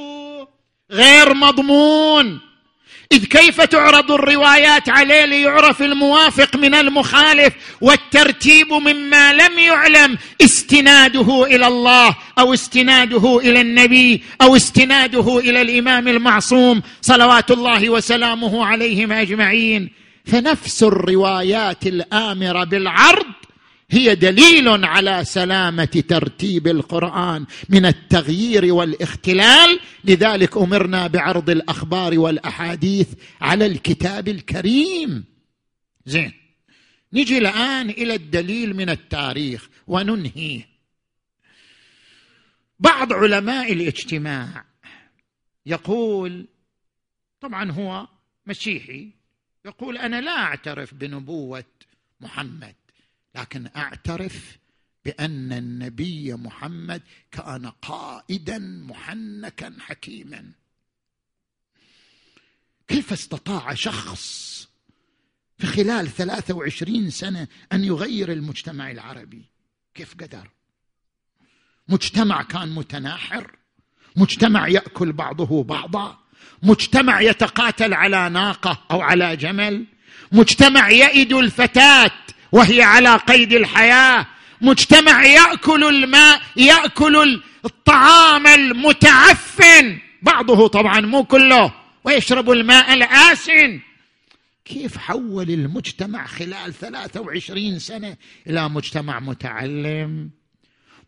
[0.90, 2.40] غير مضمون.
[3.12, 11.66] إذ كيف تعرض الروايات عليه ليعرف الموافق من المخالف والترتيب مما لم يعلم استناده إلى
[11.66, 19.90] الله أو استناده إلى النبي أو استناده إلى الإمام المعصوم صلوات الله وسلامه عليهم أجمعين.
[20.26, 23.26] فنفس الروايات الآمرة بالعرض
[23.90, 29.80] هي دليل على سلامة ترتيب القرآن من التغيير والاختلال.
[30.04, 33.08] لذلك أمرنا بعرض الأخبار والأحاديث
[33.40, 35.24] على الكتاب الكريم.
[36.06, 36.32] زين
[37.12, 40.68] نجي الآن إلى الدليل من التاريخ وننهيه
[42.80, 44.64] بعض علماء الاجتماع
[45.66, 46.46] يقول
[47.40, 48.08] طبعا هو
[48.46, 49.10] مسيحي
[49.64, 51.64] يقول أنا لا أعترف بنبوة
[52.20, 52.74] محمد.
[53.34, 54.58] لكن أعترف
[55.04, 60.52] بأن النبي محمد كان قائدا محنكا حكيما.
[62.88, 64.68] كيف استطاع شخص
[65.58, 69.44] في خلال ثلاثة وعشرين سنة أن يغير المجتمع العربي؟
[69.94, 70.50] كيف قدر؟
[71.88, 73.50] مجتمع كان متناحر
[74.16, 76.18] مجتمع يأكل بعضه بعضا
[76.62, 79.86] مجتمع يتقاتل على ناقة أو على جمل
[80.32, 82.10] مجتمع يئد الفتاة
[82.54, 84.26] وهي على قيد الحياة.
[84.60, 89.98] مجتمع يأكل الماء يأكل الطعام المتعفن.
[90.22, 91.72] بعضه طبعا مو كله.
[92.04, 93.80] ويشرب الماء الآسن.
[94.64, 100.30] كيف حول المجتمع خلال ثلاثة وعشرين سنة إلى مجتمع متعلم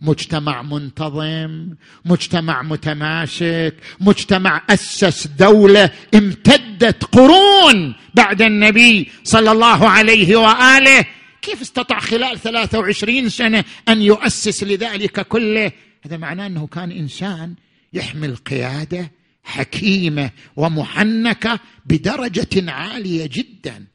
[0.01, 1.69] مجتمع منتظم
[2.05, 11.05] مجتمع متماسك مجتمع أسس دولة امتدت قرون بعد النبي صلى الله عليه وآله.
[11.43, 15.73] كيف استطاع خلال 23 سنة أن يؤسس لذلك كله؟
[16.05, 17.55] هذا معناه أنه كان إنسان
[17.93, 19.11] يحمل قيادة
[19.45, 23.87] حكيمة ومحنكة بدرجة عالية جدا.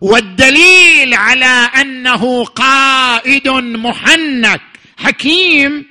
[0.00, 4.62] والدليل على أنه قائد محنك
[4.96, 5.86] حكيم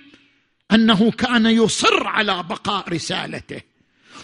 [0.72, 3.62] أنه كان يصر على بقاء رسالته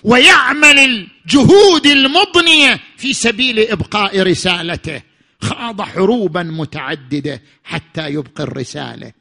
[0.03, 5.01] ويعمل الجهود المضنيه في سبيل إبقاء رسالته.
[5.41, 9.11] خاض حروبا متعددة حتى يبقي الرسالة.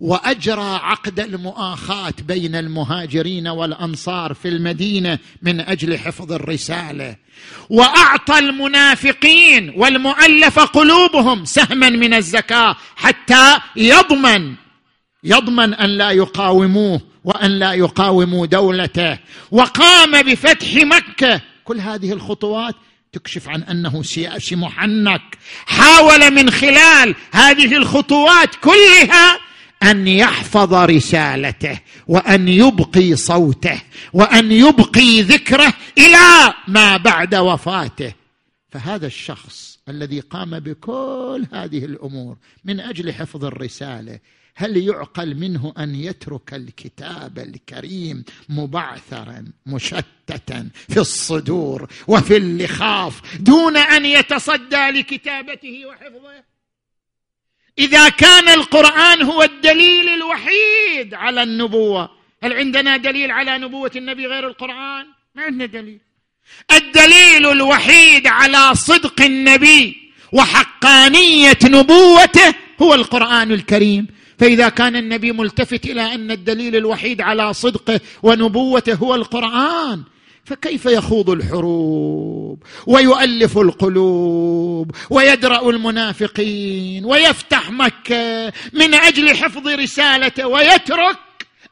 [0.00, 7.16] وأجرى عقد المؤاخاة بين المهاجرين والأنصار في المدينة من أجل حفظ الرسالة.
[7.70, 14.54] وأعطى المنافقين والمؤلف قلوبهم سهما من الزكاة حتى يضمن
[15.24, 19.18] يضمن أن لا يقاوموه وأن لا يقاوموا دولته.
[19.50, 21.40] وقام بفتح مكة.
[21.64, 22.74] كل هذه الخطوات
[23.14, 29.38] تكشف عن أنه سياسي محنك حاول من خلال هذه الخطوات كلها
[29.82, 33.80] أن يحفظ رسالته وأن يبقي صوته
[34.12, 38.12] وأن يبقي ذكره إلى ما بعد وفاته.
[38.70, 44.18] فهذا الشخص الذي قام بكل هذه الأمور من أجل حفظ الرسالة
[44.56, 54.06] هل يعقل منه أن يترك الكتاب الكريم مبعثرا مشتتا في الصدور وفي اللخاف دون أن
[54.06, 56.44] يتصدى لكتابته وحفظه؟
[57.78, 62.10] إذا كان القرآن هو الدليل الوحيد على النبوة
[62.42, 66.00] هل عندنا دليل على نبوة النبي غير القرآن؟ ما عندنا دليل.
[66.72, 74.06] الدليل الوحيد على صدق النبي وحقانية نبوته هو القرآن الكريم.
[74.44, 80.02] فإذا كان النبي ملتفت إلى أن الدليل الوحيد على صدقه ونبوته هو القرآن
[80.44, 91.18] فكيف يخوض الحروب؟ ويؤلف القلوب ويدرأ المنافقين ويفتح مكة من أجل حفظ رسالته ويترك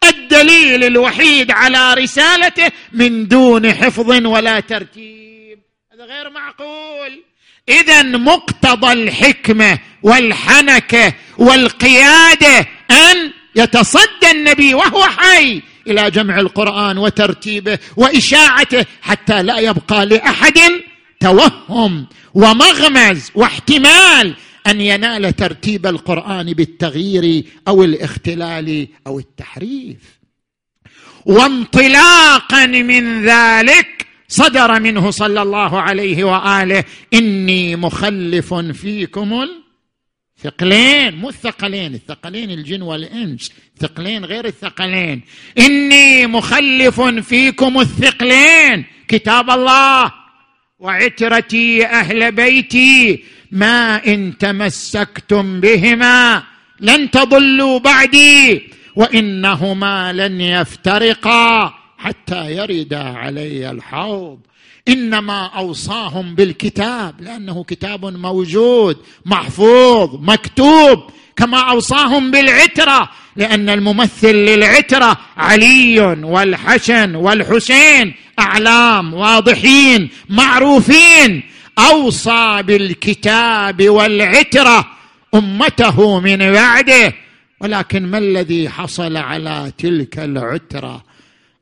[0.04, 5.58] الدليل الوحيد على رسالته من دون حفظ ولا ترتيب.
[5.92, 7.31] هذا غير معقول.
[7.68, 18.84] إذا مقتضى الحكمة والحنكة والقيادة أن يتصدى النبي وهو حي إلى جمع القرآن وترتيبه وإشاعته
[19.02, 20.58] حتى لا يبقى لأحد
[21.20, 24.34] توهم ومغمز واحتمال
[24.66, 29.98] أن ينال ترتيب القرآن بالتغيير أو الاختلال أو التحريف.
[31.26, 39.48] وانطلاقا من ذلك صدر منه صلى الله عليه وآله إني مخلف فيكم
[40.38, 45.22] الثقلين مو الثقلين الثقلين الجن والإنس ثقلين غير الثقلين.
[45.58, 50.12] إني مخلف فيكم الثقلين كتاب الله
[50.78, 56.42] وعترتي أهل بيتي ما إن تمسكتم بهما
[56.80, 58.62] لن تضلوا بعدي
[58.96, 61.81] وإنهما لن يفترقا.
[62.03, 64.38] حتى يردا علي الحوض.
[64.88, 68.96] إنما أوصاهم بالكتاب لأنه كتاب موجود
[69.26, 70.98] محفوظ مكتوب
[71.36, 81.42] كما أوصاهم بالعترة لأن الممثل للعترة علي والحسن والحسين أعلام واضحين معروفين.
[81.78, 84.86] أوصى بالكتاب والعترة
[85.34, 87.14] أمته من بعده
[87.61, 91.05] ولكن ما الذي حصل على تلك العترة؟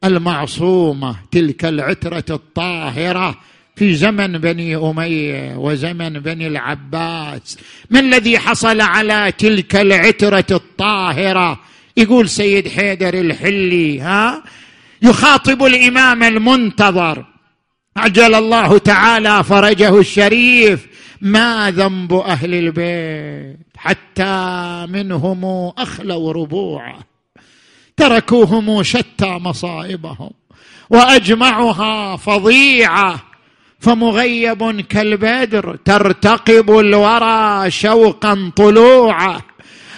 [0.05, 3.39] المعصومة تلك العترة الطاهرة
[3.77, 7.59] في زمن بني أمية وزمن بني العباس.
[7.91, 11.61] ما الذي حصل على تلك العترة الطاهرة؟
[11.97, 14.43] يقول سيد حيدر الحلي ها؟
[15.03, 17.25] يخاطب الإمام المنتظر.
[17.97, 20.87] عجل الله تعالى فرجه الشريف
[21.21, 27.10] ما ذنب أهل البيت؟ حتى منهم أخلوا ربوعه.
[28.01, 30.31] تركوهم شتى مصائبهم
[30.91, 33.21] وأجمعها فظيعة
[33.81, 39.41] فمغيب كالبدر ترتقب الورى شوقا طلوعه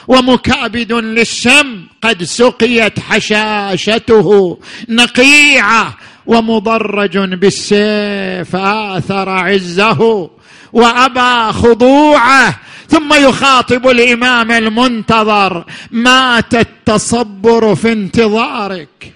[0.08, 5.96] ومكابد للشم قد سقيت حشاشته نقيعه
[6.26, 10.30] ومضرج بالسيف آثر عزه
[10.72, 12.60] وأبى خضوعه
[12.92, 19.12] ثم يخاطب الإمام المنتظر مات التصبر في انتظارك.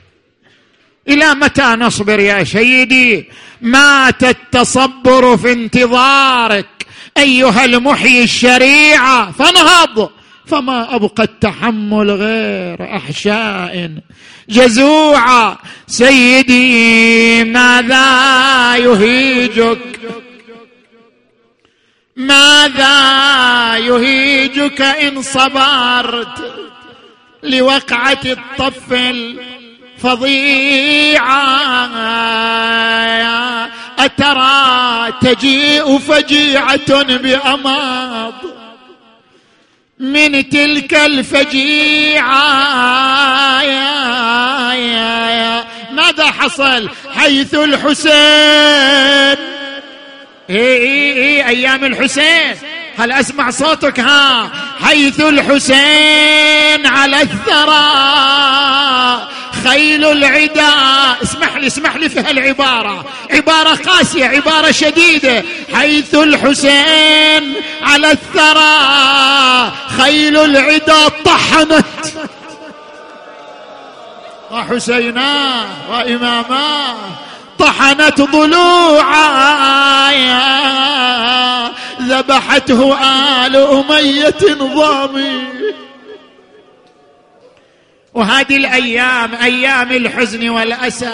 [1.08, 3.28] إلى متى نصبر يا سيدي؟
[3.60, 6.66] مات التصبر في انتظارك.
[7.18, 10.10] أيها المحيي الشريعة فانهض
[10.46, 13.90] فما أبقى التحمل غير أحشاء.
[14.48, 15.56] جزوعا
[15.86, 19.78] سيدي ماذا يهيجك؟
[22.16, 23.45] ماذا
[23.76, 26.54] يهيجك إن صبرت
[27.42, 28.92] لوقعة الطف
[30.02, 30.56] الفظيعة.
[33.98, 38.34] أترى تجيء فجيعة بأماض
[39.98, 42.42] من تلك الفجيعة.
[43.62, 48.14] يا يا يا ماذا حصل حيث الحسين؟
[50.50, 52.56] اي اي اي أيام الحسين.
[52.98, 54.50] هل أسمع صوتك؟ ها
[54.84, 57.86] حيث الحسين على الثرى.
[59.64, 60.72] خيل العدا.
[61.22, 63.04] اسمح لي اسمح لي في هالعبارة.
[63.30, 65.44] عبارة قاسية عبارة شديدة.
[65.74, 69.72] حيث الحسين على الثرى.
[69.98, 71.86] خيل العدا طحنت.
[74.50, 76.94] وحسينا وإماما
[77.58, 79.26] طحنت ضلوعا
[82.02, 82.98] ذبحته
[83.46, 85.42] آل أمية ضامي.
[88.14, 91.12] وهذه الأيام أيام الحزن والأسى.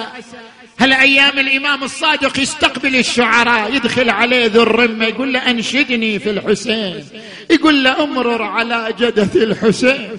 [0.78, 7.04] هل أيام الإمام الصادق يستقبل الشعراء يدخل عليه ذو الرمة يقول له أنشدني في الحسين.
[7.50, 10.10] يقول له أمرر على جدث الحسين.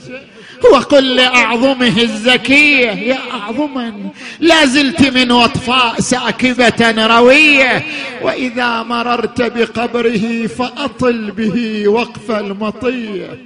[0.71, 3.93] وقل لأعظمه الزكية يا أعظما
[4.39, 7.85] لا زلت من وطفاء ساكبة روية.
[8.21, 13.37] وإذا مررت بقبره فأطل به وقف المطية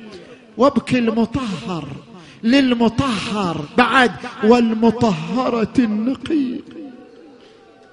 [0.58, 1.88] وابكي المطهر
[2.44, 4.12] للمطهر بعد
[4.44, 6.60] والمطهرة النقية.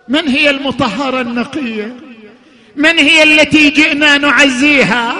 [0.08, 1.96] من هي المطهرة النقية؟
[2.76, 5.14] من هي التي جئنا نعزيها؟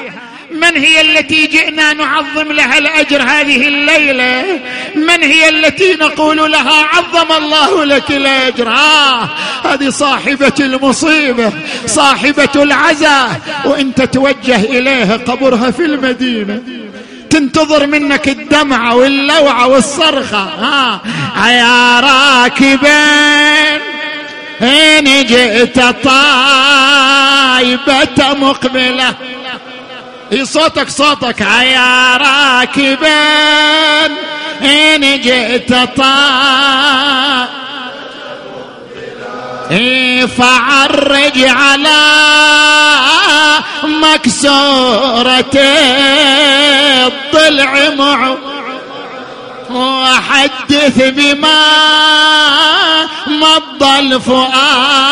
[0.54, 4.60] من هي التي جئنا نعظم لها الأجر هذه الليلة؟
[4.94, 9.28] من هي التي نقول لها عظم الله لك الأجر؟ آه
[9.64, 11.52] هذه صاحبة المصيبة
[11.86, 13.40] صاحبة العزاء.
[13.64, 16.62] وانت توجه إليها قبرها في المدينة
[17.30, 20.50] تنتظر منك الدمعة واللوعة والصرخة.
[21.36, 23.80] ها يا راكبين
[24.62, 26.94] إن جئت طايبة
[28.34, 29.14] مقبلة.
[30.42, 33.04] صوتك صوتك يا راكبين
[34.62, 37.44] إن جئت طايبة
[40.26, 42.00] فعرج على
[43.84, 45.54] مكسورة
[47.06, 48.38] الضلع معه.
[49.70, 51.64] وحدث بما
[53.40, 55.06] مضى الفؤاد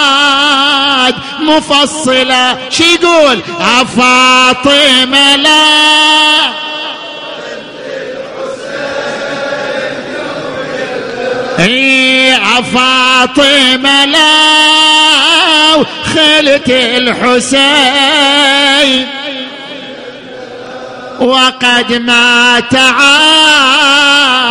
[1.41, 3.41] مفصلا شي يقول؟
[3.97, 5.63] فاطمة لا.
[11.59, 12.37] إي
[12.75, 17.73] فاطمة لو خلت الحسين
[21.23, 22.75] وقد مات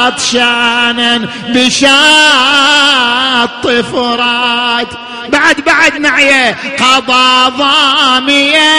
[0.08, 1.92] عطشانا بشاط
[3.68, 4.88] فرات.
[5.30, 8.76] بعد بعد معي قضى ضاميا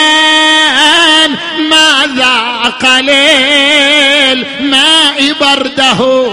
[1.69, 6.29] ما ذاق ليل ماء برده.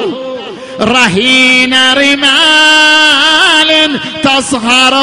[0.81, 3.31] رهين رمال
[4.25, 4.95] تصهر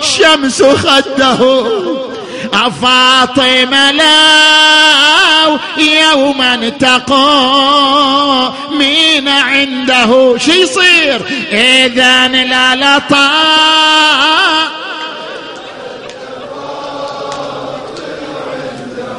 [0.00, 1.38] الشمس خده.
[2.54, 7.28] فاطمة لو يوما تقومين
[9.28, 10.38] عنده.
[10.38, 11.20] شي يصير؟
[11.52, 13.30] إذا لا لطا.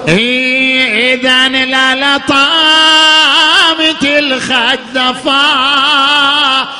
[0.08, 6.79] إذا لا لطامة الخد فاطمة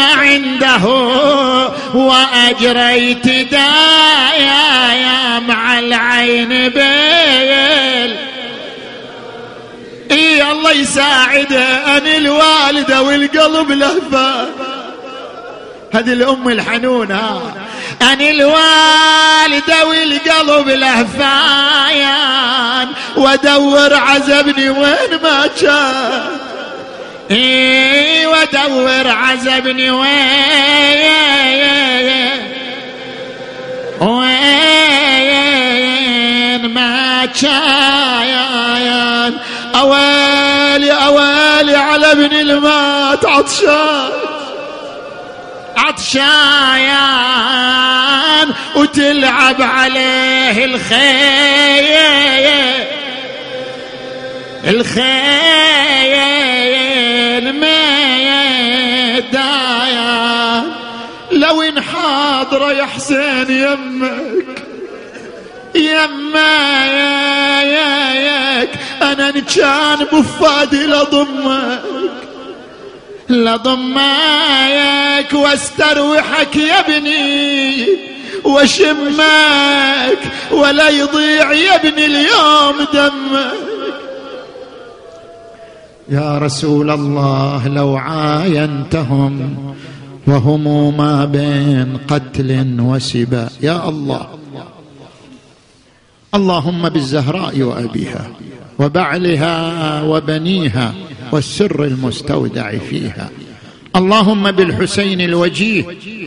[0.00, 0.84] عنده
[1.94, 8.16] وأجريت دايا مع العين بيل.
[10.10, 14.48] إي الله يساعده أن الوالده والقلب لهفة.
[15.92, 17.54] هذه الأم الحنونة.
[18.02, 22.18] أن الوالدة والقلب لهفايان
[23.16, 26.47] وادور عزبني وين ما كان.
[27.30, 30.08] إي وادور عزبني وين
[34.00, 35.28] وين
[36.74, 39.34] ما كان
[39.74, 44.08] اويلي اويلي على ابن المات عطشان.
[45.76, 46.88] عطشان
[48.76, 51.98] وتلعب عليه الخيل
[54.64, 56.07] الخيل
[59.28, 60.64] ميدايا
[61.32, 64.58] لو انحاضر يا حسين يمك
[65.74, 66.86] يما
[67.62, 68.70] يا ياك
[69.02, 71.80] أنا كان بفادي لضمك
[73.28, 77.86] لضمايك واستروحك يا ابني
[78.44, 80.18] وشمك
[80.50, 83.52] ولا يضيع يا ابني اليوم دمك.
[86.10, 89.56] يا رسول الله لو عاينتهم
[90.26, 94.28] وهم ما بين قتل وسباء يا الله
[96.34, 98.30] اللهم بالزهراء وأبيها
[98.78, 100.94] وبعلها وبنيها
[101.32, 103.30] والسر المستودع فيها.
[103.96, 105.84] اللهم بالحسين الوجيه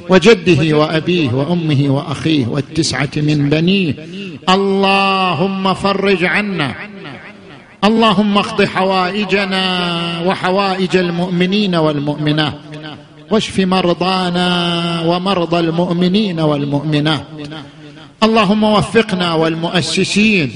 [0.09, 3.93] وجده وأبيه وأمه وأخيه والتسعة من بنيه.
[4.49, 6.75] اللهم فرج عنا
[7.83, 9.63] اللهم اقض حوائجنا
[10.25, 12.53] وحوائج المؤمنين والمؤمنات
[13.31, 14.49] واشف مرضانا
[15.05, 17.25] ومرضى المؤمنين والمؤمنات
[18.23, 20.51] اللهم وفقنا والمؤسسين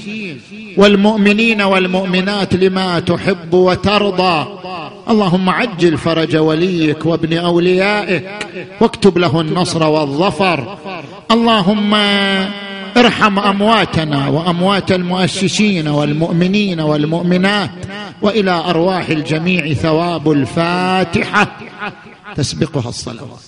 [0.77, 4.47] والمؤمنين والمؤمنات لما تحب وترضى.
[5.09, 8.25] اللهم عجل فرج وليك وابن أوليائك
[8.81, 10.77] واكتب له النصر والظفر.
[11.31, 11.95] اللهم
[12.97, 17.69] ارحم أمواتنا وأموات المؤسسين والمؤمنين والمؤمنات
[18.21, 21.47] وإلى أرواح الجميع ثواب الفاتحة.
[22.35, 23.39] تسبقها الصلوات.